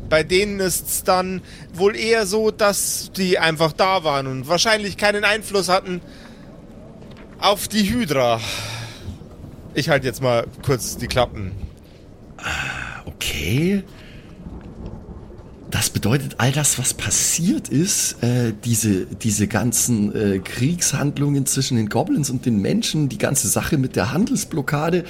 [0.09, 5.25] Bei denen ist's dann wohl eher so, dass die einfach da waren und wahrscheinlich keinen
[5.25, 6.01] Einfluss hatten
[7.39, 8.41] auf die Hydra.
[9.75, 11.53] Ich halte jetzt mal kurz die Klappen.
[13.17, 13.83] Okay.
[15.71, 21.89] Das bedeutet, all das, was passiert ist, äh, diese, diese ganzen äh, Kriegshandlungen zwischen den
[21.89, 25.05] Goblins und den Menschen, die ganze Sache mit der Handelsblockade,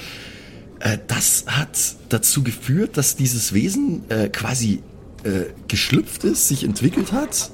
[0.79, 1.69] äh, das hat
[2.09, 4.81] dazu geführt, dass dieses Wesen äh, quasi
[5.23, 7.51] äh, geschlüpft ist, sich entwickelt hat.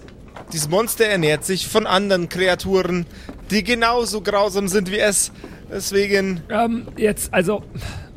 [0.53, 3.05] Dieses Monster ernährt sich von anderen Kreaturen,
[3.51, 5.31] die genauso grausam sind wie es.
[5.69, 7.63] Deswegen, Ähm, jetzt, also,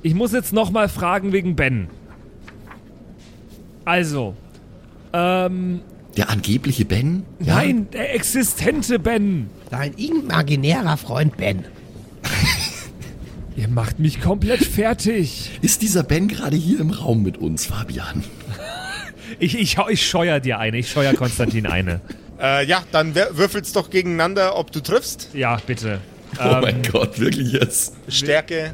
[0.02, 1.88] ich muss jetzt nochmal fragen wegen Ben.
[3.86, 4.34] Also,
[5.14, 5.80] ähm,
[6.16, 7.22] Der angebliche Ben?
[7.38, 9.48] nein, der existente Ben.
[9.70, 11.64] Dein imaginärer Freund Ben.
[13.56, 15.50] Ihr macht mich komplett fertig.
[15.62, 18.22] Ist dieser Ben gerade hier im Raum mit uns, Fabian?
[19.40, 22.00] Ich, ich, ich scheuer dir eine, ich scheuer Konstantin eine.
[22.40, 25.30] äh, ja, dann wür- würfelt's doch gegeneinander, ob du triffst.
[25.34, 26.00] Ja, bitte.
[26.38, 27.94] Oh mein Gott, wirklich jetzt?
[28.08, 28.72] Stärke.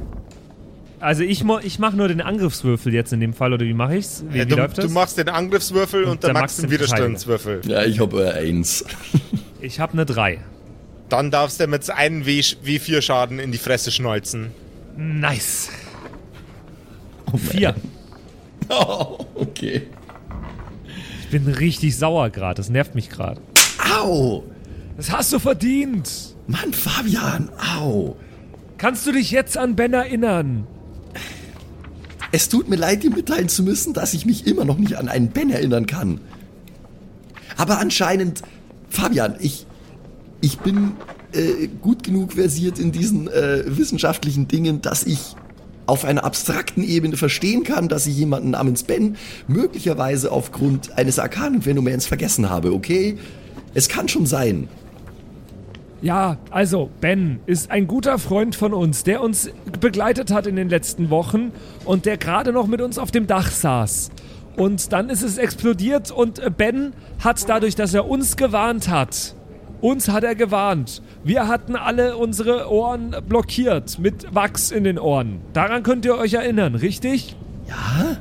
[1.03, 4.23] Also ich, ich mache nur den Angriffswürfel jetzt in dem Fall, oder wie mache ich's?
[4.29, 4.93] Wie, wie du, läuft du das?
[4.93, 7.61] machst den Angriffswürfel und, der Max den Widerstandswürfel.
[7.67, 8.85] Ja, ich habe äh, eins.
[9.61, 10.41] Ich habe eine 3.
[11.09, 14.51] Dann darfst du mit einem w W4 Schaden in die Fresse schnolzen.
[14.97, 15.71] Nice.
[17.33, 17.75] Oh, 4.
[18.69, 19.83] Oh, okay.
[21.21, 23.41] Ich bin richtig sauer gerade, das nervt mich gerade.
[23.99, 24.45] Au!
[24.97, 26.09] Das hast du verdient.
[26.47, 28.17] Mann, Fabian, au!
[28.79, 30.67] Kannst du dich jetzt an Ben erinnern?
[32.33, 35.09] Es tut mir leid, dir mitteilen zu müssen, dass ich mich immer noch nicht an
[35.09, 36.21] einen Ben erinnern kann.
[37.59, 38.43] Aber anscheinend,
[38.89, 39.67] Fabian, ich,
[40.41, 40.93] ich bin
[41.33, 45.37] äh, gut genug versiert in diesen äh, wissenschaftlichen Dingen, dass ich
[45.87, 49.17] auf einer abstrakten Ebene verstehen kann, dass ich jemanden namens Ben
[49.47, 53.19] möglicherweise aufgrund eines arkanen Phänomens vergessen habe, okay?
[53.75, 54.69] Es kann schon sein.
[56.03, 60.69] Ja, also Ben ist ein guter Freund von uns, der uns begleitet hat in den
[60.69, 61.53] letzten Wochen
[61.85, 64.11] und der gerade noch mit uns auf dem Dach saß.
[64.57, 69.37] Und dann ist es explodiert und äh, Ben hat dadurch, dass er uns gewarnt hat,
[69.81, 71.03] uns hat er gewarnt.
[71.23, 75.41] Wir hatten alle unsere Ohren blockiert mit Wachs in den Ohren.
[75.53, 77.37] Daran könnt ihr euch erinnern, richtig?
[77.69, 78.17] Ja?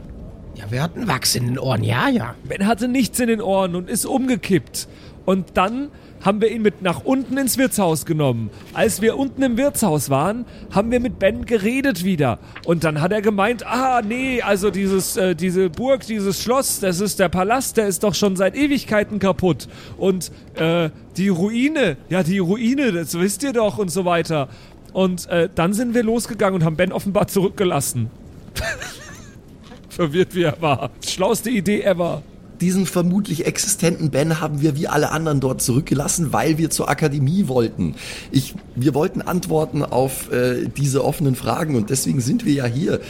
[0.53, 2.35] Ja, wir hatten Wachs in den Ohren, ja, ja.
[2.47, 4.87] Ben hatte nichts in den Ohren und ist umgekippt.
[5.25, 5.89] Und dann
[6.23, 8.49] haben wir ihn mit nach unten ins Wirtshaus genommen.
[8.73, 12.39] Als wir unten im Wirtshaus waren, haben wir mit Ben geredet wieder.
[12.65, 16.99] Und dann hat er gemeint, ah, nee, also dieses, äh, diese Burg, dieses Schloss, das
[16.99, 19.67] ist der Palast, der ist doch schon seit Ewigkeiten kaputt.
[19.97, 24.49] Und äh, die Ruine, ja, die Ruine, das wisst ihr doch und so weiter.
[24.93, 28.09] Und äh, dann sind wir losgegangen und haben Ben offenbar zurückgelassen.
[29.89, 30.89] Verwirrt wie er war.
[31.05, 32.23] Schlauste Idee ever.
[32.61, 37.47] Diesen vermutlich existenten Ben haben wir wie alle anderen dort zurückgelassen, weil wir zur Akademie
[37.47, 37.95] wollten.
[38.31, 43.01] Ich, wir wollten Antworten auf äh, diese offenen Fragen und deswegen sind wir ja hier.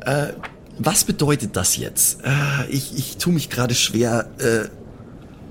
[0.00, 0.28] Äh,
[0.78, 2.24] was bedeutet das jetzt?
[2.24, 4.68] Äh, ich, ich tue mich gerade schwer, äh,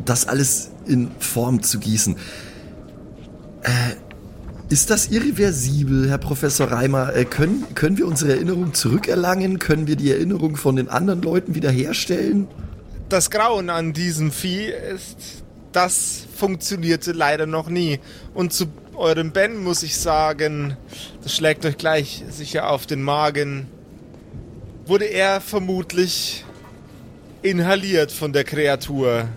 [0.04, 2.15] das alles in Form zu gießen.
[3.62, 3.70] Äh,
[4.74, 7.15] ist das irreversibel, Herr Professor Reimer?
[7.15, 9.60] Äh, können, können wir unsere Erinnerung zurückerlangen?
[9.60, 12.48] Können wir die Erinnerung von den anderen Leuten wiederherstellen?
[13.10, 18.00] Das Grauen an diesem Vieh ist, das funktionierte leider noch nie.
[18.36, 20.78] Und zu eurem Ben muss ich sagen,
[21.24, 23.65] das schlägt euch gleich sicher auf den Magen.
[24.86, 26.45] Wurde er vermutlich
[27.41, 29.28] inhaliert von der Kreatur.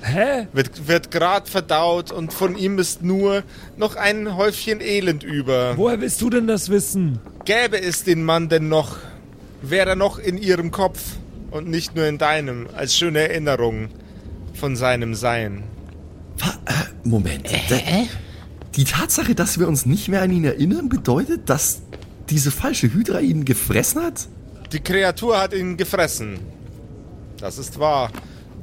[0.00, 0.46] Hä?
[0.54, 3.42] Wird, wird grad verdaut und von ihm ist nur
[3.76, 5.76] noch ein Häufchen Elend über.
[5.76, 7.20] Woher willst du denn das wissen?
[7.44, 8.96] Gäbe es den Mann denn noch,
[9.60, 11.00] wäre er noch in ihrem Kopf
[11.54, 13.88] und nicht nur in deinem, als schöne Erinnerung.
[14.54, 15.64] von seinem Sein.
[16.40, 16.72] Äh,
[17.08, 17.48] Moment.
[17.68, 17.76] Da-
[18.76, 21.82] Die Tatsache, dass wir uns nicht mehr an ihn erinnern, bedeutet, dass
[22.30, 24.28] diese falsche Hydra ihn gefressen hat?
[24.72, 26.38] Die Kreatur hat ihn gefressen.
[27.40, 28.10] Das ist wahr.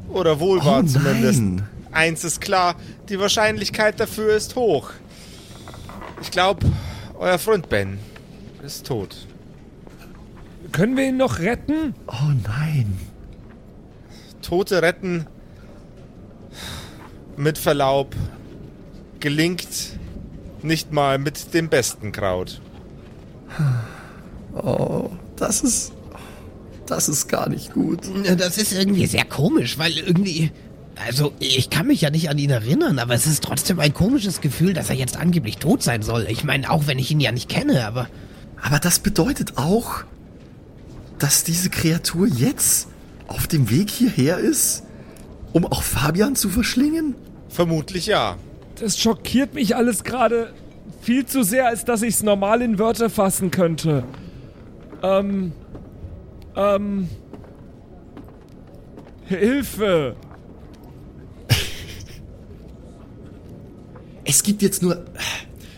[0.10, 1.42] Oder wohl wahr Oh zumindest.
[1.42, 1.64] nein.
[1.92, 2.76] Eins ist klar,
[3.10, 4.92] die Wahrscheinlichkeit dafür ist hoch.
[6.22, 6.66] Ich glaube,
[7.20, 8.00] euer Freund Ben
[8.64, 9.28] ist tot.
[10.72, 11.94] Können wir ihn noch retten?
[12.08, 12.98] Oh nein.
[14.42, 15.28] Tote retten,
[17.38, 18.16] mit Verlaub,
[19.20, 19.68] gelingt
[20.64, 22.62] nicht mal mit dem besten Kraut.
[24.54, 25.94] Oh, das ist.
[26.86, 28.02] Das ist gar nicht gut.
[28.38, 30.52] Das ist irgendwie sehr komisch, weil irgendwie.
[31.08, 34.42] Also, ich kann mich ja nicht an ihn erinnern, aber es ist trotzdem ein komisches
[34.42, 36.28] Gefühl, dass er jetzt angeblich tot sein soll.
[36.30, 38.08] Ich meine, auch wenn ich ihn ja nicht kenne, aber.
[38.62, 40.04] Aber das bedeutet auch,
[41.22, 42.88] dass diese Kreatur jetzt
[43.28, 44.84] auf dem Weg hierher ist,
[45.54, 47.16] um auch Fabian zu verschlingen?
[47.50, 48.38] Vermutlich ja.
[48.80, 50.54] Das schockiert mich alles gerade
[51.02, 54.04] viel zu sehr, als dass ich es normal in Wörter fassen könnte.
[55.04, 55.52] Ähm.
[56.56, 57.08] Ähm.
[59.26, 60.16] Hilfe!
[64.24, 65.04] Es gibt jetzt nur.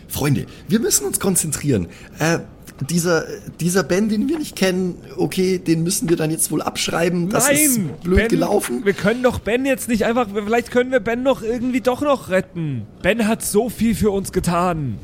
[0.08, 1.88] Freunde, wir müssen uns konzentrieren.
[2.20, 2.38] Äh,
[2.80, 3.24] dieser,
[3.60, 7.28] dieser Ben, den wir nicht kennen, okay, den müssen wir dann jetzt wohl abschreiben.
[7.28, 7.56] Das Nein!
[7.56, 8.84] ist blöd ben, gelaufen.
[8.84, 10.26] Wir können doch Ben jetzt nicht einfach.
[10.32, 12.82] Vielleicht können wir Ben noch irgendwie doch noch retten.
[13.02, 14.98] Ben hat so viel für uns getan.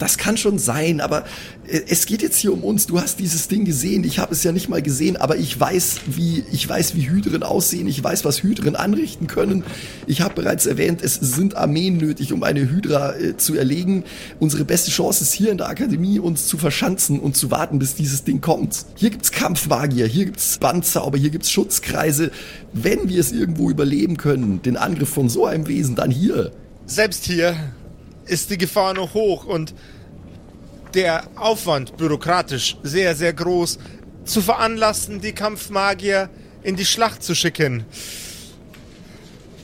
[0.00, 1.24] Das kann schon sein, aber
[1.68, 2.86] äh, es geht jetzt hier um uns.
[2.86, 4.02] Du hast dieses Ding gesehen.
[4.02, 7.42] Ich habe es ja nicht mal gesehen, aber ich weiß, wie ich weiß, wie Hydren
[7.42, 7.86] aussehen.
[7.86, 9.62] Ich weiß, was Hydren anrichten können.
[10.06, 14.04] Ich habe bereits erwähnt, es sind Armeen nötig, um eine Hydra äh, zu erlegen.
[14.38, 17.94] Unsere beste Chance ist hier in der Akademie, uns zu verschanzen und zu warten, bis
[17.94, 18.86] dieses Ding kommt.
[18.96, 22.30] Hier gibt's Kampfmagier, hier gibt's Bandzauber, hier gibt's Schutzkreise.
[22.72, 26.52] Wenn wir es irgendwo überleben können, den Angriff von so einem Wesen, dann hier.
[26.86, 27.54] Selbst hier
[28.26, 29.74] ist die Gefahr noch hoch und
[30.94, 33.78] der Aufwand bürokratisch sehr, sehr groß,
[34.24, 36.30] zu veranlassen, die Kampfmagier
[36.62, 37.84] in die Schlacht zu schicken.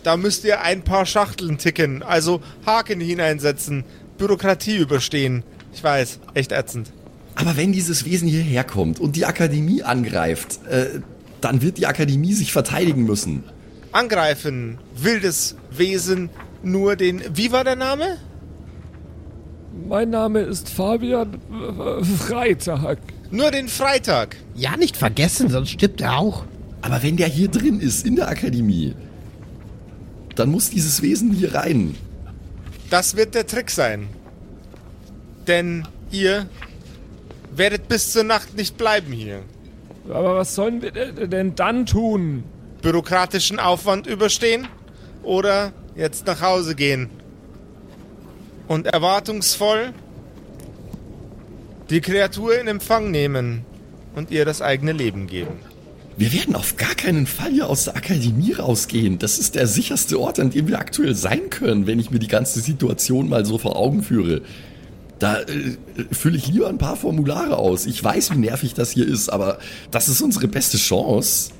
[0.02, 3.84] Da müsst ihr ein paar Schachteln ticken, also Haken hineinsetzen,
[4.18, 5.42] Bürokratie überstehen.
[5.74, 6.92] Ich weiß, echt ätzend.
[7.34, 11.00] Aber wenn dieses Wesen hierher kommt und die Akademie angreift, äh,
[11.40, 13.44] dann wird die Akademie sich verteidigen müssen.
[13.92, 16.30] Angreifen, wildes Wesen,
[16.62, 17.22] nur den.
[17.34, 18.18] Wie war der Name?
[19.88, 22.98] Mein Name ist Fabian äh, Freitag.
[23.30, 24.36] Nur den Freitag.
[24.54, 26.44] Ja, nicht vergessen, sonst stirbt er auch.
[26.82, 28.94] Aber wenn der hier drin ist, in der Akademie,
[30.34, 31.94] dann muss dieses Wesen hier rein.
[32.90, 34.08] Das wird der Trick sein.
[35.46, 36.46] Denn ihr
[37.54, 39.40] werdet bis zur Nacht nicht bleiben hier.
[40.08, 42.44] Aber was sollen wir de- denn dann tun?
[42.82, 44.68] Bürokratischen Aufwand überstehen
[45.22, 47.10] oder jetzt nach Hause gehen.
[48.68, 49.92] Und erwartungsvoll
[51.90, 53.64] die Kreatur in Empfang nehmen
[54.14, 55.60] und ihr das eigene Leben geben.
[56.16, 59.18] Wir werden auf gar keinen Fall hier aus der Akademie rausgehen.
[59.18, 62.26] Das ist der sicherste Ort, an dem wir aktuell sein können, wenn ich mir die
[62.26, 64.40] ganze Situation mal so vor Augen führe.
[65.18, 65.76] Da äh,
[66.10, 67.84] fülle ich lieber ein paar Formulare aus.
[67.84, 69.58] Ich weiß, wie nervig das hier ist, aber
[69.90, 71.50] das ist unsere beste Chance.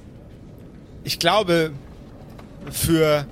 [1.05, 1.71] Ich glaube,
[2.71, 3.27] für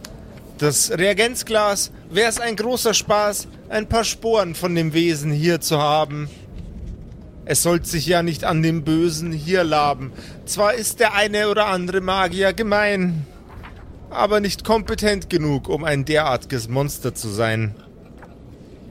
[0.58, 5.78] das Reagenzglas wäre es ein großer Spaß, ein paar Sporen von dem Wesen hier zu
[5.78, 6.28] haben.
[7.44, 10.12] Es sollte sich ja nicht an dem Bösen hier laben.
[10.46, 13.26] Zwar ist der eine oder andere Magier gemein,
[14.10, 17.74] aber nicht kompetent genug, um ein derartiges Monster zu sein,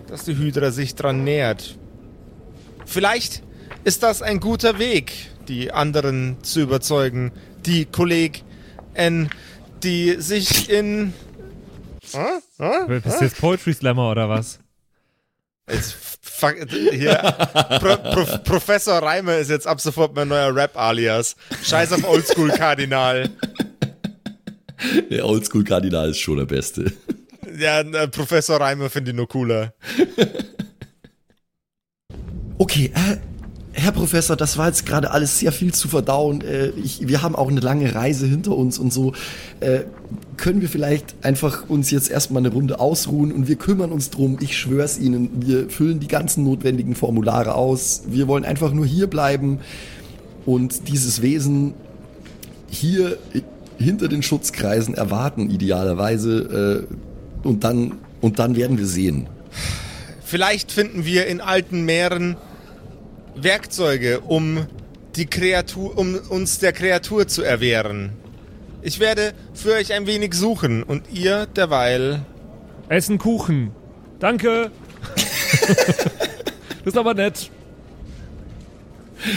[0.08, 1.78] dass die Hydra sich dran nähert.
[2.86, 3.42] Vielleicht
[3.86, 5.14] ist das ein guter Weg,
[5.48, 7.32] die anderen zu überzeugen,
[7.66, 9.30] die Kollegin,
[9.82, 11.14] die sich in...
[12.12, 12.39] Hä?
[12.60, 13.00] Hä?
[13.00, 14.60] Bist du jetzt Poetry Slammer oder was?
[15.70, 17.16] Jetzt fuck, hier,
[17.80, 21.36] Pro, Pro, Professor Reimer ist jetzt ab sofort mein neuer Rap-Alias.
[21.63, 23.30] Scheiß auf Oldschool-Kardinal.
[25.10, 26.92] Der Oldschool-Kardinal ist schon der Beste.
[27.58, 29.74] Ja, äh, Professor Reimer finde ich nur cooler.
[32.58, 33.18] Okay, äh,
[33.76, 36.42] Herr Professor, das war jetzt gerade alles sehr viel zu verdauen.
[36.42, 39.14] Äh, ich, wir haben auch eine lange Reise hinter uns und so.
[39.62, 39.82] Äh,
[40.38, 44.38] können wir vielleicht einfach uns jetzt erstmal eine Runde ausruhen und wir kümmern uns drum.
[44.41, 48.04] Ich schwör's Ihnen, wir füllen die ganzen notwendigen Formulare aus.
[48.06, 49.60] Wir wollen einfach nur hier bleiben
[50.45, 51.74] und dieses Wesen
[52.70, 53.18] hier
[53.80, 56.86] hinter den Schutzkreisen erwarten, idealerweise.
[56.88, 59.28] Äh, und, dann, und dann werden wir sehen.
[60.24, 62.38] Vielleicht finden wir in alten Meeren
[63.36, 64.68] Werkzeuge, um
[65.16, 68.14] die Kreatur, um uns der Kreatur zu erwehren.
[68.82, 72.26] Ich werde für euch ein wenig suchen und ihr derweil.
[72.90, 73.72] Essen Kuchen.
[74.20, 74.72] Danke.
[75.68, 77.50] das ist aber nett.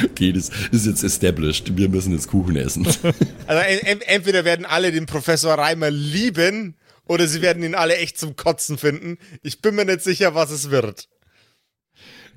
[0.04, 1.76] Okay, das ist jetzt established.
[1.76, 2.86] Wir müssen jetzt Kuchen essen.
[3.46, 6.74] Also en en entweder werden alle den Professor Reimer lieben
[7.06, 9.18] oder sie werden ihn alle echt zum Kotzen finden.
[9.42, 11.08] Ich bin mir nicht sicher, was es wird.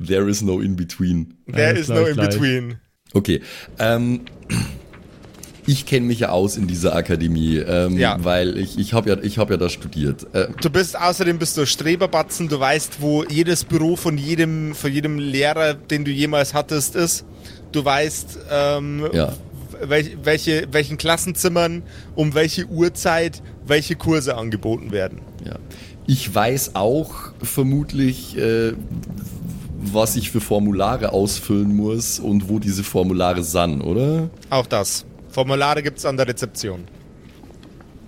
[0.06, 1.34] There is no in between.
[1.52, 2.30] There Alles is no in gleich.
[2.30, 2.76] between.
[3.14, 3.42] Okay.
[3.80, 4.22] Ähm,
[5.66, 8.18] ich kenne mich ja aus in dieser Akademie, ähm, Ja.
[8.24, 10.26] weil ich, ich habe ja, ich hab ja da studiert.
[10.34, 14.92] Äh, Du bist außerdem bist du Streberbatzen, du weißt, wo jedes Büro von jedem, von
[14.92, 17.24] jedem Lehrer, den du jemals hattest, ist.
[17.72, 19.34] Du weißt, ähm, Ja.
[19.82, 21.84] welch, welche, welchen Klassenzimmern
[22.16, 25.20] um welche Uhrzeit welche Kurse angeboten werden.
[25.46, 25.58] ja.
[26.08, 28.74] Ich weiß auch vermutlich, äh,
[29.82, 34.30] was ich für Formulare ausfüllen muss und wo diese Formulare sind, oder?
[34.50, 35.06] Auch das.
[35.30, 36.82] Formulare gibt's an der Rezeption.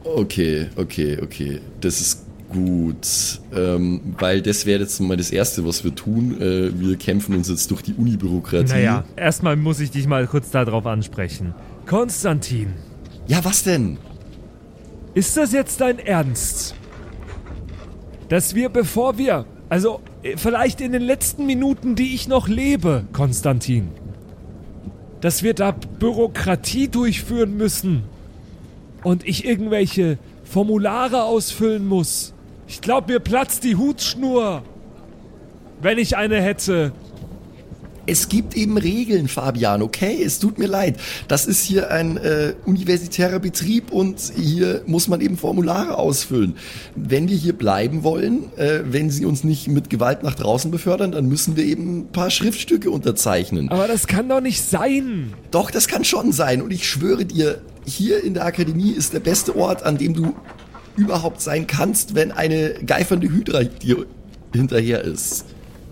[0.04, 1.62] Okay, okay, okay.
[1.80, 3.40] Das ist gut.
[3.56, 6.42] Ähm, weil das wäre jetzt mal das Erste, was wir tun.
[6.42, 8.74] Äh, wir kämpfen uns jetzt durch die Uni-Bürokratie.
[8.74, 11.54] Naja, erstmal muss ich dich mal kurz darauf ansprechen.
[11.86, 12.74] Konstantin,
[13.28, 13.98] Ja, was denn?
[15.14, 16.74] ist das jetzt dein Ernst?
[18.30, 20.00] Dass wir, bevor wir, also
[20.36, 23.90] vielleicht in den letzten Minuten, die ich noch lebe, Konstantin,
[25.22, 28.04] dass wir da Bürokratie durchführen müssen
[29.04, 32.34] und ich irgendwelche Formulare ausfüllen muss.
[32.68, 34.64] Ich glaube, mir platzt die Hutschnur,
[35.82, 36.92] wenn ich eine hätte.
[38.08, 40.22] Es gibt eben Regeln, Fabian, okay?
[40.24, 40.98] Es tut mir leid.
[41.28, 46.56] Das ist hier ein äh, universitärer Betrieb und hier muss man eben Formulare ausfüllen.
[46.96, 51.12] Wenn wir hier bleiben wollen, äh, wenn sie uns nicht mit Gewalt nach draußen befördern,
[51.12, 53.70] dann müssen wir eben ein paar Schriftstücke unterzeichnen.
[53.70, 55.34] Aber das kann doch nicht sein.
[55.52, 56.62] Doch, das kann schon sein.
[56.62, 60.36] Und ich schwöre dir, hier in der Akademie ist der beste Ort, an dem du
[60.96, 64.06] überhaupt sein kannst, wenn eine geifernde Hydra dir
[64.54, 65.46] hinterher ist.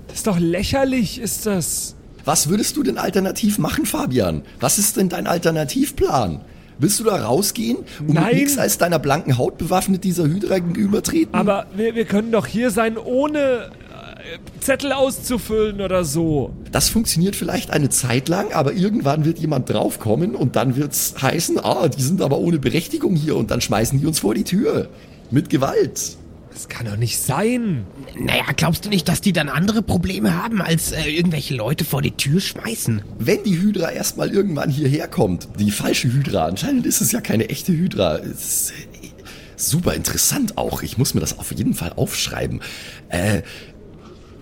[0.08, 1.96] Das ist doch lächerlich, ist das.
[2.26, 4.44] Was würdest du denn alternativ machen, Fabian?
[4.60, 6.42] Was ist denn dein Alternativplan?
[6.80, 8.26] Willst du da rausgehen und Nein.
[8.26, 11.36] mit nichts als deiner blanken Haut bewaffnet dieser Hydra gegenübertreten?
[11.36, 16.54] Aber wir, wir können doch hier sein, ohne äh, Zettel auszufüllen oder so.
[16.72, 21.60] das funktioniert vielleicht eine Zeit lang, aber irgendwann wird jemand draufkommen und dann wird's heißen,
[21.60, 24.88] ah, die sind aber ohne Berechtigung hier und dann schmeißen die uns vor die Tür.
[25.32, 26.18] Mit Gewalt.
[26.52, 27.86] Das kann doch nicht sein.
[28.18, 32.02] Naja, glaubst du nicht, dass die dann andere Probleme haben, als äh, irgendwelche Leute vor
[32.02, 33.02] die Tür schmeißen?
[33.20, 37.50] Wenn die Hydra erstmal irgendwann hierher kommt, die falsche Hydra, anscheinend ist es ja keine
[37.50, 38.18] echte Hydra.
[38.18, 39.10] Es ist äh,
[39.56, 40.82] super interessant auch.
[40.82, 42.62] Ich muss mir das auf jeden Fall aufschreiben.
[43.10, 43.44] Äh,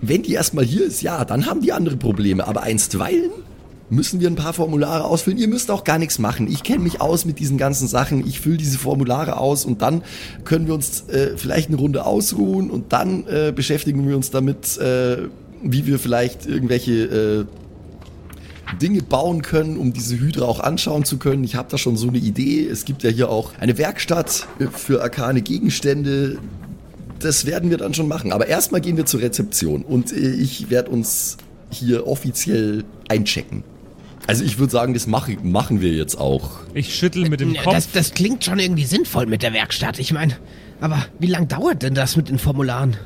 [0.00, 2.46] wenn die erstmal hier ist, ja, dann haben die andere Probleme.
[2.46, 3.30] Aber einstweilen
[3.90, 5.38] müssen wir ein paar Formulare ausfüllen.
[5.38, 6.48] Ihr müsst auch gar nichts machen.
[6.48, 8.26] Ich kenne mich aus mit diesen ganzen Sachen.
[8.26, 10.02] Ich fülle diese Formulare aus und dann
[10.44, 14.76] können wir uns äh, vielleicht eine Runde ausruhen und dann äh, beschäftigen wir uns damit,
[14.78, 15.28] äh,
[15.62, 17.44] wie wir vielleicht irgendwelche äh,
[18.76, 21.42] Dinge bauen können, um diese Hydra auch anschauen zu können.
[21.44, 22.66] Ich habe da schon so eine Idee.
[22.66, 26.38] Es gibt ja hier auch eine Werkstatt äh, für arkane Gegenstände.
[27.20, 28.32] Das werden wir dann schon machen.
[28.32, 31.38] Aber erstmal gehen wir zur Rezeption und äh, ich werde uns
[31.70, 33.64] hier offiziell einchecken.
[34.28, 36.50] Also ich würde sagen, das mach, machen wir jetzt auch.
[36.74, 37.74] Ich schüttel mit dem Ja, Kopf.
[37.74, 39.98] Das, das klingt schon irgendwie sinnvoll mit der Werkstatt.
[39.98, 40.34] Ich meine,
[40.80, 42.96] aber wie lang dauert denn das mit den Formularen?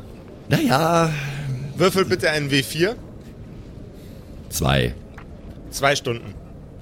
[0.48, 1.10] Naja,
[1.76, 2.96] Würfel bitte einen W4.
[4.50, 4.94] Zwei.
[5.70, 6.34] Zwei Stunden.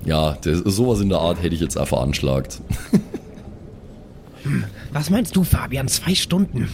[0.06, 2.60] Ja, das, sowas in der Art hätte ich jetzt auch veranschlagt.
[4.92, 5.86] Was meinst du, Fabian?
[5.88, 6.68] Zwei Stunden?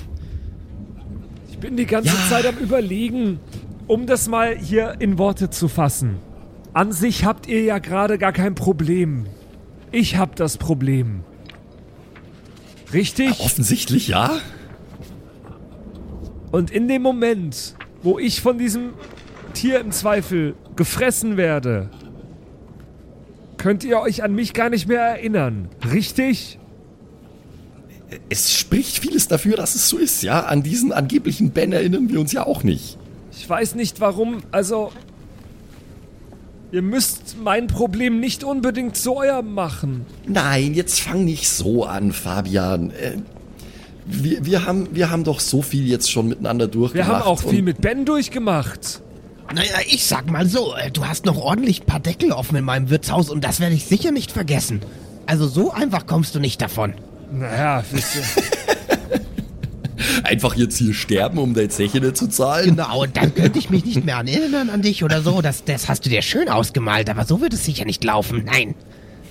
[1.50, 2.28] Ich bin die ganze Ja.
[2.28, 3.40] Zeit am Überlegen,
[3.88, 6.16] um das mal hier in Worte zu fassen.
[6.76, 9.24] An sich habt ihr ja gerade gar kein Problem.
[9.92, 11.24] Ich hab das Problem.
[12.92, 13.40] Richtig?
[13.40, 14.40] offensichtlich ja.
[16.52, 18.90] Und in dem Moment, wo ich von diesem
[19.54, 21.88] Tier im Zweifel gefressen werde,
[23.56, 25.70] könnt ihr euch an mich gar nicht mehr erinnern.
[25.90, 26.58] Richtig?
[28.28, 30.40] Es spricht vieles dafür, dass es so ist, ja.
[30.40, 32.98] An diesen angeblichen Ben erinnern wir uns ja auch nicht.
[33.32, 34.92] Ich weiß nicht warum, also.
[36.72, 40.04] Ihr müsst mein Problem nicht unbedingt zu eurem machen.
[40.26, 42.90] Nein, jetzt fang nicht so an, Fabian.
[42.90, 43.18] Äh,
[44.04, 47.08] wir, wir, haben, wir haben doch so viel jetzt schon miteinander Wir durchgemacht.
[47.08, 49.02] haben auch viel mit Ben durchgemacht.
[49.54, 52.64] Naja, ich sag mal so, äh, du hast noch ordentlich ein paar Deckel offen in
[52.64, 54.80] meinem Wirtshaus und das werde ich sicher nicht vergessen.
[55.26, 56.94] Also so einfach kommst du nicht davon.
[57.32, 58.22] Naja, wisst ihr.
[60.22, 62.76] Einfach jetzt hier sterben, um dein Zeche nicht zu zahlen.
[62.76, 65.40] Genau, und dann könnte ich mich nicht mehr an erinnern an dich oder so.
[65.40, 68.44] Das, das hast du dir schön ausgemalt, aber so wird es sicher nicht laufen.
[68.44, 68.74] Nein.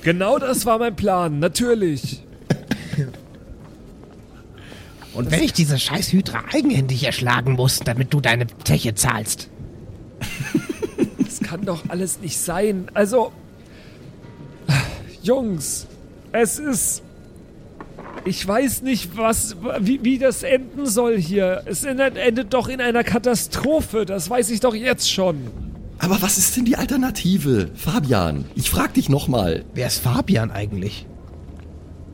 [0.01, 2.21] genau das war mein Plan, natürlich.
[5.15, 9.49] Und wenn ich diese scheiß Hydra eigenhändig erschlagen muss, damit du deine Zeche zahlst.
[11.17, 12.89] Das kann doch alles nicht sein.
[12.93, 13.31] Also,
[15.21, 15.87] Jungs,
[16.31, 17.01] es ist.
[18.25, 21.61] Ich weiß nicht, was, wie, wie das enden soll hier.
[21.65, 24.05] Es endet, endet doch in einer Katastrophe.
[24.05, 25.47] Das weiß ich doch jetzt schon.
[25.99, 27.69] Aber was ist denn die Alternative?
[27.75, 29.63] Fabian, ich frag dich nochmal.
[29.75, 31.05] Wer ist Fabian eigentlich?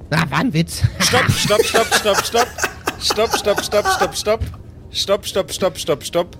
[0.09, 0.83] Na, war ein Witz.
[0.99, 2.47] Stopp, stopp, stopp, stopp, stopp.
[2.99, 4.41] Stopp, stopp, stopp, stopp, stopp.
[4.91, 6.37] Stopp, stopp, stopp, stopp, stopp.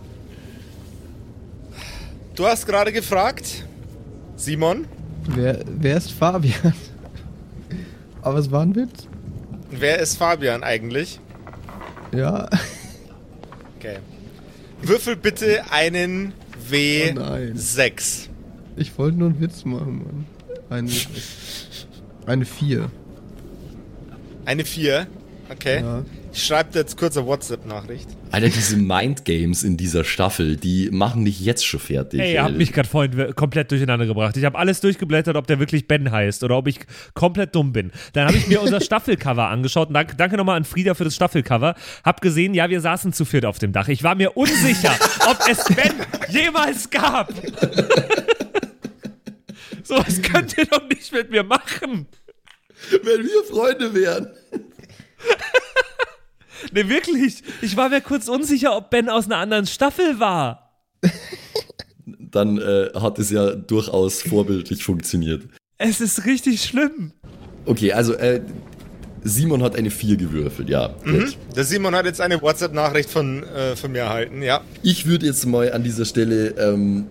[2.36, 3.66] Du hast gerade gefragt,
[4.36, 4.86] Simon,
[5.28, 6.74] Wer, wer ist Fabian?
[8.22, 9.08] Aber es war ein Witz.
[9.72, 11.20] Wer ist Fabian eigentlich?
[12.14, 12.50] Ja.
[13.78, 13.98] Okay.
[14.82, 16.34] Würfel bitte einen
[16.72, 17.54] Oh nein.
[17.56, 18.30] W6.
[18.78, 20.26] Ich wollte nur einen Witz machen, Mann.
[20.70, 20.90] Eine,
[22.26, 22.90] eine 4.
[24.46, 25.08] Eine 4.
[25.50, 25.82] Okay.
[25.82, 26.06] Ja.
[26.34, 28.08] Ich schreibe dir jetzt kurz eine WhatsApp-Nachricht.
[28.32, 32.22] Alter, diese Mindgames in dieser Staffel, die machen dich jetzt schon fertig.
[32.22, 34.38] Ey, ihr habt mich gerade vorhin komplett durcheinander gebracht.
[34.38, 36.80] Ich habe alles durchgeblättert, ob der wirklich Ben heißt oder ob ich
[37.16, 37.92] komplett dumm bin.
[38.14, 39.90] Dann habe ich mir unser Staffelcover angeschaut.
[39.90, 41.76] Und danke, danke nochmal an Frieda für das Staffelcover.
[42.06, 43.90] Hab gesehen, ja, wir saßen zu viert auf dem Dach.
[43.90, 44.96] Ich war mir unsicher,
[45.30, 45.92] ob es Ben
[46.30, 47.34] jemals gab.
[49.84, 52.08] so was könnt ihr doch nicht mit mir machen.
[53.04, 54.28] Wenn wir Freunde wären.
[56.72, 57.44] Nee, wirklich.
[57.62, 60.72] Ich war mir kurz unsicher, ob Ben aus einer anderen Staffel war.
[62.06, 65.44] Dann äh, hat es ja durchaus vorbildlich funktioniert.
[65.78, 67.12] Es ist richtig schlimm.
[67.66, 68.42] Okay, also äh,
[69.24, 70.90] Simon hat eine 4 gewürfelt, ja.
[71.04, 71.38] Gut.
[71.56, 74.62] Der Simon hat jetzt eine WhatsApp-Nachricht von, äh, von mir erhalten, ja.
[74.82, 77.08] Ich würde jetzt mal an dieser Stelle ähm,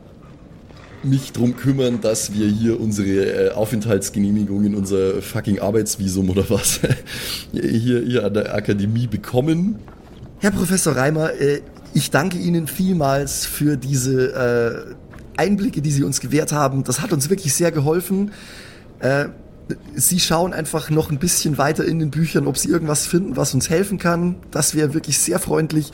[1.02, 6.80] mich drum kümmern, dass wir hier unsere äh, Aufenthaltsgenehmigung unser fucking Arbeitsvisum oder was
[7.52, 9.78] hier, hier an der Akademie bekommen.
[10.38, 11.60] Herr Professor Reimer, äh,
[11.94, 14.94] ich danke Ihnen vielmals für diese
[15.36, 16.84] äh, Einblicke, die Sie uns gewährt haben.
[16.84, 18.32] Das hat uns wirklich sehr geholfen.
[19.94, 23.54] Sie schauen einfach noch ein bisschen weiter in den Büchern, ob Sie irgendwas finden, was
[23.54, 24.34] uns helfen kann.
[24.50, 25.92] Das wäre wirklich sehr freundlich.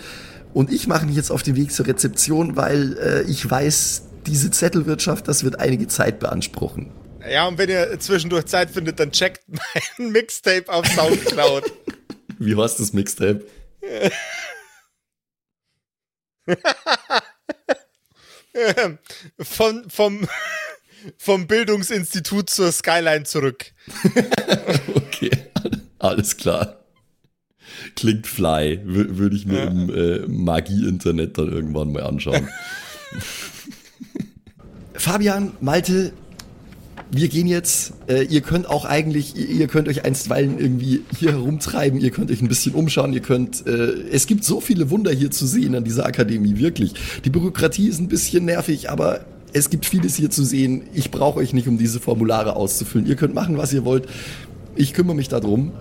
[0.52, 5.28] Und ich mache mich jetzt auf den Weg zur Rezeption, weil ich weiß, diese Zettelwirtschaft,
[5.28, 6.92] das wird einige Zeit beanspruchen.
[7.28, 9.42] Ja, und wenn ihr zwischendurch Zeit findet, dann checkt
[9.98, 11.64] mein Mixtape auf Soundcloud.
[12.38, 13.44] Wie heißt das Mixtape?
[19.38, 20.26] Von, vom,
[21.18, 23.66] vom Bildungsinstitut zur Skyline zurück.
[25.16, 25.30] Okay,
[25.98, 26.84] alles klar.
[27.94, 28.82] Klingt fly.
[28.84, 32.46] Wür- Würde ich mir im äh, Magie-Internet dann irgendwann mal anschauen.
[34.98, 36.12] Fabian, Malte,
[37.10, 37.92] wir gehen jetzt.
[38.08, 42.30] Äh, ihr könnt auch eigentlich, ihr, ihr könnt euch einstweilen irgendwie hier herumtreiben, ihr könnt
[42.30, 43.66] euch ein bisschen umschauen, ihr könnt.
[43.66, 46.94] Äh, es gibt so viele Wunder hier zu sehen an dieser Akademie, wirklich.
[47.24, 49.20] Die Bürokratie ist ein bisschen nervig, aber
[49.52, 50.82] es gibt vieles hier zu sehen.
[50.92, 53.06] Ich brauche euch nicht, um diese Formulare auszufüllen.
[53.06, 54.06] Ihr könnt machen, was ihr wollt.
[54.74, 55.72] Ich kümmere mich darum.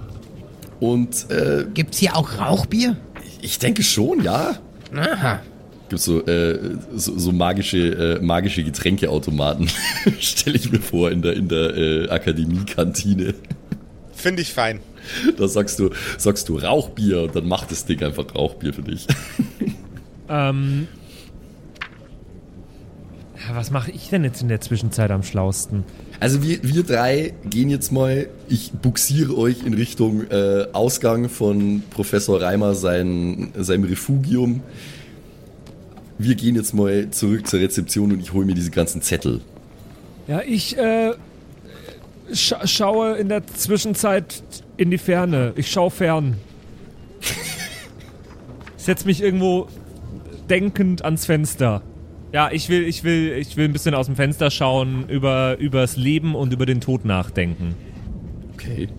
[0.80, 2.97] Und äh, Gibt's hier auch Rauchbier?
[3.41, 4.57] ich denke schon, ja.
[4.95, 5.41] Aha.
[5.90, 9.70] Gibt so, äh, so, so magische, äh, magische Getränkeautomaten,
[10.20, 13.36] stelle ich mir vor, in der, in der äh, Akademiekantine.
[14.14, 14.80] Finde ich fein.
[15.38, 19.06] Da sagst du, sagst du Rauchbier und dann macht das Ding einfach Rauchbier für dich.
[20.28, 20.88] Ähm.
[23.48, 25.84] Ja, was mache ich denn jetzt in der Zwischenzeit am schlausten?
[26.20, 31.84] Also wir, wir drei gehen jetzt mal, ich buxiere euch in Richtung äh, Ausgang von
[31.92, 34.62] Professor Reimer sein, seinem Refugium.
[36.18, 39.41] Wir gehen jetzt mal zurück zur Rezeption und ich hole mir diese ganzen Zettel.
[40.28, 41.13] Ja, ich äh,
[42.34, 44.43] scha schaue in der Zwischenzeit
[44.78, 45.53] in die Ferne.
[45.55, 46.38] Ich schaue fern.
[47.20, 47.34] Ich
[48.84, 49.68] setz mich irgendwo
[50.49, 51.82] denkend ans Fenster.
[52.32, 55.95] Ja, ich will, ich will, ich will ein bisschen aus dem Fenster schauen, über übers
[55.95, 57.76] Leben und über den Tod nachdenken.
[58.53, 58.89] Okay.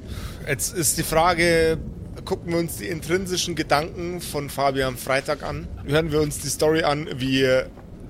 [0.49, 1.79] Jetzt ist die Frage,
[2.27, 5.67] gucken wir uns die intrinsischen Gedanken von Fabian Freitag an?
[5.87, 7.49] Hören wir uns die Story an, wie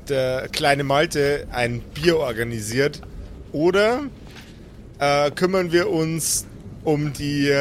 [0.08, 3.02] der kleine Malte ein Bier organisiert?
[3.52, 4.06] Oder
[4.98, 6.46] äh, kümmern wir uns
[6.82, 7.54] um die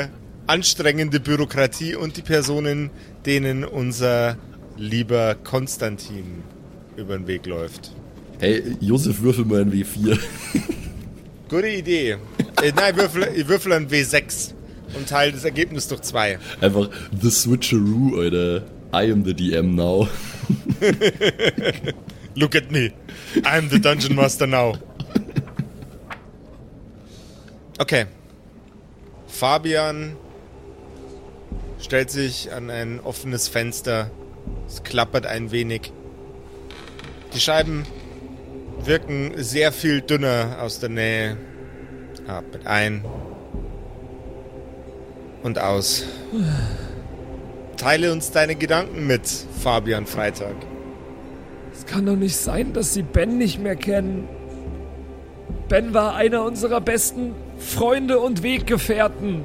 [0.48, 2.90] anstrengende Bürokratie und die Personen,
[3.26, 4.38] denen unser
[4.78, 6.44] lieber Konstantin
[6.96, 7.92] über den Weg läuft?
[8.40, 10.18] Hey, Josef, würfel mal ein W4.
[11.50, 12.12] Gute Idee.
[12.62, 14.55] äh, nein, ich würfel, ich würfel ein W6
[14.96, 16.40] und teile das Ergebnis durch zwei.
[16.62, 16.90] Einfach
[17.20, 18.64] The Switcheroo, Alter.
[18.94, 20.08] I am the DM now.
[22.36, 22.92] Look at me.
[23.44, 24.76] I'm the Dungeon Master now.
[27.78, 28.06] Okay.
[29.28, 30.16] Fabian
[31.80, 34.10] stellt sich an ein offenes Fenster.
[34.68, 35.92] Es klappert ein wenig.
[37.34, 37.84] Die Scheiben
[38.84, 41.38] wirken sehr viel dünner aus der Nähe.
[42.28, 43.04] Atmet ein
[45.46, 46.04] und aus.
[47.78, 49.22] Teile uns deine Gedanken mit,
[49.62, 50.56] Fabian Freitag.
[51.74, 54.28] Es kann doch nicht sein, dass Sie Ben nicht mehr kennen.
[55.70, 59.44] Ben war einer unserer besten Freunde und Weggefährten.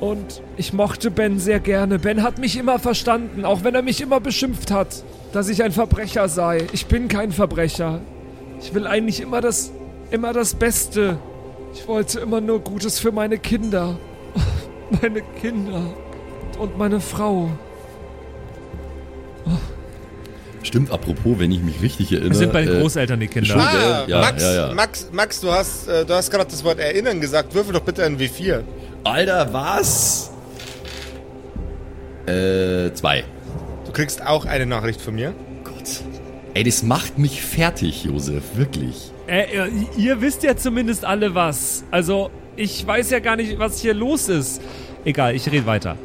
[0.00, 1.98] Und ich mochte Ben sehr gerne.
[2.00, 5.72] Ben hat mich immer verstanden, auch wenn er mich immer beschimpft hat, dass ich ein
[5.72, 6.66] Verbrecher sei.
[6.72, 8.00] Ich bin kein Verbrecher.
[8.60, 9.70] Ich will eigentlich immer das,
[10.10, 11.18] immer das Beste.
[11.72, 13.96] Ich wollte immer nur Gutes für meine Kinder.
[14.90, 15.82] Meine Kinder.
[16.58, 17.50] Und meine Frau.
[20.62, 22.30] Stimmt, apropos, wenn ich mich richtig erinnere.
[22.30, 23.56] Das sind bei den äh, Großeltern die Kinder.
[23.56, 24.04] Ah?
[24.08, 24.74] Ja, Max, ja, ja.
[24.74, 27.54] Max, Max, du hast, äh, du hast gerade das Wort erinnern gesagt.
[27.54, 28.62] Würfel doch bitte ein W4.
[29.04, 30.32] Alter, was?
[32.26, 33.22] Äh, zwei.
[33.84, 35.34] Du kriegst auch eine Nachricht von mir.
[35.62, 36.02] Gott.
[36.54, 39.12] Ey, das macht mich fertig, Josef, wirklich.
[39.28, 41.84] Äh, ihr- ihr wisst ja zumindest alle was.
[41.92, 44.60] Also, ich weiß ja gar nicht, was hier los ist.
[45.04, 45.96] Egal, ich rede weiter.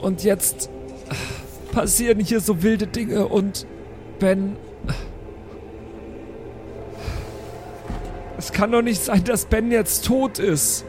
[0.00, 0.68] Und jetzt
[1.08, 3.66] äh, passieren hier so wilde Dinge und
[4.18, 4.56] Ben.
[4.86, 4.92] äh,
[8.36, 10.84] Es kann doch nicht sein, dass Ben jetzt tot ist.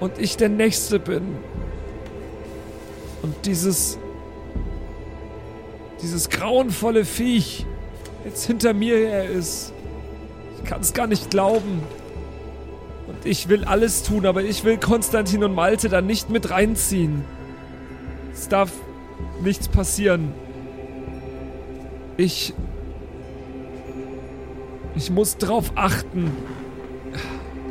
[0.00, 1.36] Und ich der Nächste bin.
[3.22, 3.98] Und dieses.
[6.02, 7.64] Dieses grauenvolle Viech
[8.26, 9.72] jetzt hinter mir her ist.
[10.58, 11.82] Ich kann es gar nicht glauben.
[13.24, 17.24] Ich will alles tun, aber ich will Konstantin und Malte dann nicht mit reinziehen.
[18.32, 18.70] Es darf
[19.42, 20.32] nichts passieren.
[22.16, 22.52] Ich.
[24.94, 26.30] Ich muss drauf achten.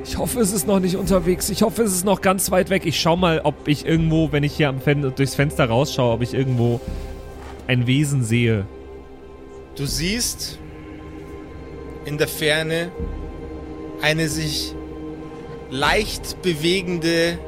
[0.04, 1.50] Ich hoffe, es ist noch nicht unterwegs.
[1.50, 2.86] Ich hoffe, es ist noch ganz weit weg.
[2.86, 6.22] Ich schau mal, ob ich irgendwo, wenn ich hier am Fen durchs Fenster rausschaue, ob
[6.22, 6.82] ich irgendwo
[7.68, 8.66] ein Wesen sehe.
[9.76, 10.60] Du siehst
[12.06, 12.92] in der Ferne
[14.02, 14.76] eine sich
[15.74, 17.40] leicht bewegende,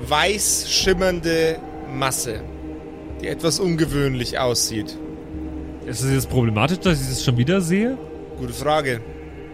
[0.00, 1.58] weiß schimmernde
[1.92, 2.40] Masse,
[3.20, 4.96] die etwas ungewöhnlich aussieht.
[5.84, 7.98] Ist es jetzt problematisch, dass ich das schon wieder sehe?
[8.38, 9.00] Gute Frage.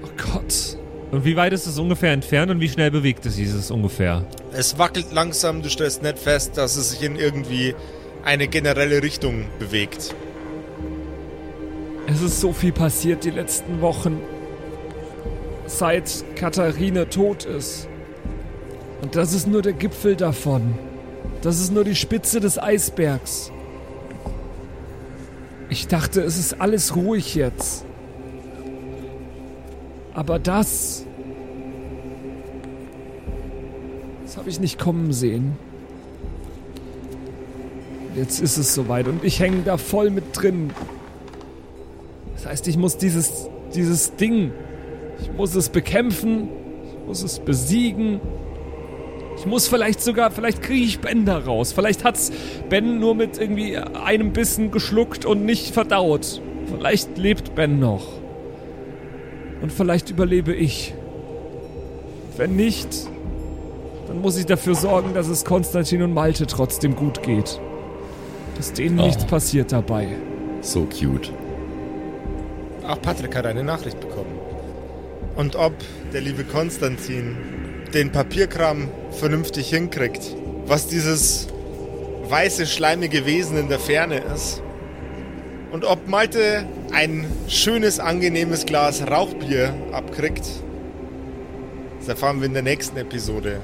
[0.04, 0.78] Oh Gott.
[1.10, 4.24] Und wie weit ist es ungefähr entfernt und wie schnell bewegt es sich es ungefähr?
[4.52, 7.74] Es wackelt langsam, du stellst nicht fest, dass es sich in irgendwie
[8.24, 10.14] eine generelle Richtung bewegt.
[12.06, 14.20] Es ist so viel passiert die letzten Wochen.
[15.66, 17.88] Seit Katharine tot ist.
[19.02, 20.74] Und das ist nur der Gipfel davon.
[21.42, 23.50] Das ist nur die Spitze des Eisbergs.
[25.68, 27.84] Ich dachte, es ist alles ruhig jetzt.
[30.14, 31.04] Aber das.
[34.24, 35.56] Das habe ich nicht kommen sehen.
[38.14, 40.70] Jetzt ist es soweit und ich hänge da voll mit drin.
[42.36, 44.52] Das heißt, ich muss dieses, dieses Ding,
[45.20, 46.48] ich muss es bekämpfen,
[46.86, 48.20] ich muss es besiegen.
[49.36, 51.72] Ich muss vielleicht sogar, vielleicht kriege ich Ben da raus.
[51.72, 52.30] Vielleicht hat's
[52.68, 56.40] Ben nur mit irgendwie einem Bissen geschluckt und nicht verdaut.
[56.66, 58.06] Vielleicht lebt Ben noch.
[59.60, 60.94] Und vielleicht überlebe ich.
[62.36, 62.88] Wenn nicht,
[64.08, 67.60] dann muss ich dafür sorgen, dass es Konstantin und Malte trotzdem gut geht.
[68.56, 69.06] Dass denen Oh.
[69.06, 70.08] nichts passiert dabei.
[70.60, 71.32] So cute.
[72.86, 74.38] Auch Patrick hat eine Nachricht bekommen.
[75.36, 75.72] Und ob
[76.12, 77.36] der liebe Konstantin
[77.94, 80.34] den Papierkram vernünftig hinkriegt,
[80.66, 81.46] was dieses
[82.28, 84.60] weiße, schleimige Wesen in der Ferne ist.
[85.70, 90.44] Und ob Malte ein schönes, angenehmes Glas Rauchbier abkriegt,
[91.98, 93.60] das erfahren wir in der nächsten Episode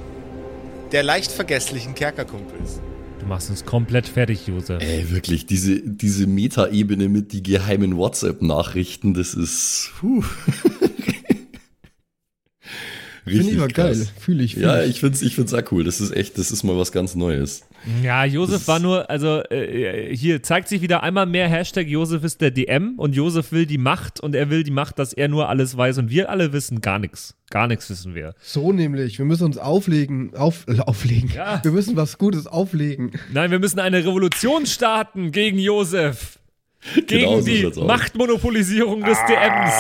[0.93, 2.81] der leicht vergesslichen Kerkerkumpels.
[3.21, 4.83] Du machst uns komplett fertig, Josef.
[4.83, 9.93] Ey, wirklich, diese, diese Meta-Ebene mit die geheimen WhatsApp-Nachrichten, das ist.
[10.01, 10.25] Puh.
[13.39, 14.07] Finde ich aber geil.
[14.19, 14.55] Fühle ich.
[14.55, 14.91] Fühl Ja, ich.
[14.91, 15.85] ich find's, ich find's auch cool.
[15.85, 17.63] Das ist echt, das ist mal was ganz Neues.
[18.03, 22.25] Ja, Josef Das- war nur, also äh, hier zeigt sich wieder einmal mehr Hashtag Josef
[22.25, 25.29] ist der DM und Josef will die Macht und er will die Macht, dass er
[25.29, 27.35] nur alles weiß und wir alle wissen gar nichts.
[27.51, 28.35] Gar nichts wissen wir.
[28.43, 29.19] So nämlich.
[29.19, 30.35] Wir müssen uns auflegen.
[30.37, 31.31] Auf, äh, auflegen.
[31.35, 31.61] Ja.
[31.65, 33.13] Wir müssen was Gutes auflegen.
[33.33, 36.39] Nein, wir müssen eine Revolution starten gegen Josef.
[36.95, 37.85] Gegen Genau so die.
[37.85, 39.73] Machtmonopolisierung des DMs.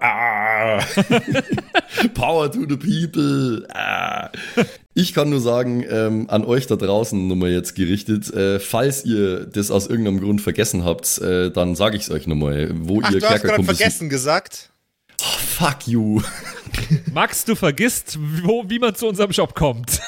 [0.00, 0.78] Ah,
[2.14, 3.66] Power to the people.
[3.74, 4.30] Ah.
[4.94, 9.46] Ich kann nur sagen, ähm, an euch da draußen nochmal jetzt gerichtet, äh, falls ihr
[9.46, 13.10] das aus irgendeinem Grund vergessen habt, äh, dann sage ich es euch nochmal, wo Ach,
[13.10, 14.70] ihr du hast gerade vergessen gesagt.
[15.20, 16.22] Oh, fuck you.
[17.12, 20.00] Max, du vergisst, wo, wie man zu unserem Shop kommt.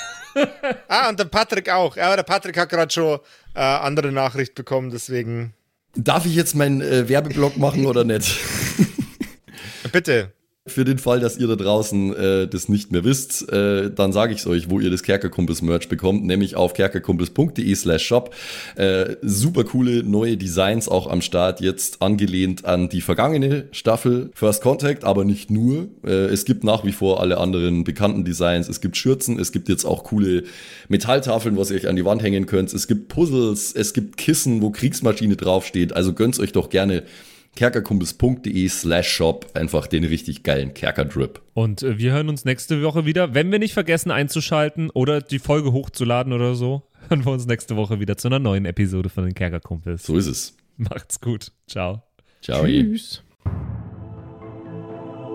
[0.88, 1.96] ah, und der Patrick auch.
[1.96, 3.18] Ja, aber der Patrick hat gerade schon
[3.54, 5.52] äh, andere Nachricht bekommen, deswegen.
[5.96, 8.38] Darf ich jetzt meinen äh, Werbeblock machen oder nicht?
[9.92, 10.32] Bitte.
[10.68, 14.32] Für den Fall, dass ihr da draußen äh, das nicht mehr wisst, äh, dann sage
[14.32, 18.34] ich es euch, wo ihr das Kerkerkumpels-Merch bekommt, nämlich auf kerkerkumpels.de slash shop.
[18.74, 24.60] Äh, super coole neue Designs auch am Start, jetzt angelehnt an die vergangene Staffel First
[24.60, 25.86] Contact, aber nicht nur.
[26.04, 28.68] Äh, es gibt nach wie vor alle anderen bekannten Designs.
[28.68, 30.42] Es gibt Schürzen, es gibt jetzt auch coole
[30.88, 32.74] Metalltafeln, was ihr euch an die Wand hängen könnt.
[32.74, 35.92] Es gibt Puzzles, es gibt Kissen, wo Kriegsmaschine draufsteht.
[35.92, 37.04] Also gönnt's euch doch gerne
[37.56, 41.40] kerkerkumpels.de slash shop einfach den richtig geilen Kerkerdrip.
[41.54, 43.34] Und äh, wir hören uns nächste Woche wieder.
[43.34, 47.76] Wenn wir nicht vergessen einzuschalten oder die Folge hochzuladen oder so, hören wir uns nächste
[47.76, 50.04] Woche wieder zu einer neuen Episode von den Kerkerkumpels.
[50.04, 50.56] So ist es.
[50.76, 51.50] Macht's gut.
[51.66, 52.02] Ciao.
[52.42, 52.64] Ciao.
[52.64, 53.22] Tschüss.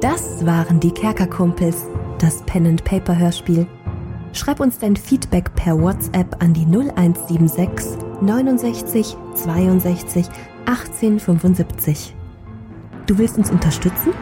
[0.02, 1.86] Das waren die Kerkerkumpels,
[2.20, 3.68] das Pen and Paper Hörspiel.
[4.34, 10.26] Schreib uns dein Feedback per WhatsApp an die 0176 69 62
[10.66, 12.16] 1875.
[13.06, 14.14] Du willst uns unterstützen?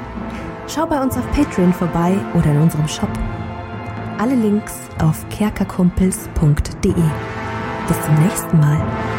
[0.67, 3.09] Schau bei uns auf Patreon vorbei oder in unserem Shop.
[4.17, 6.93] Alle Links auf kerkerkumpels.de.
[7.87, 9.18] Bis zum nächsten Mal.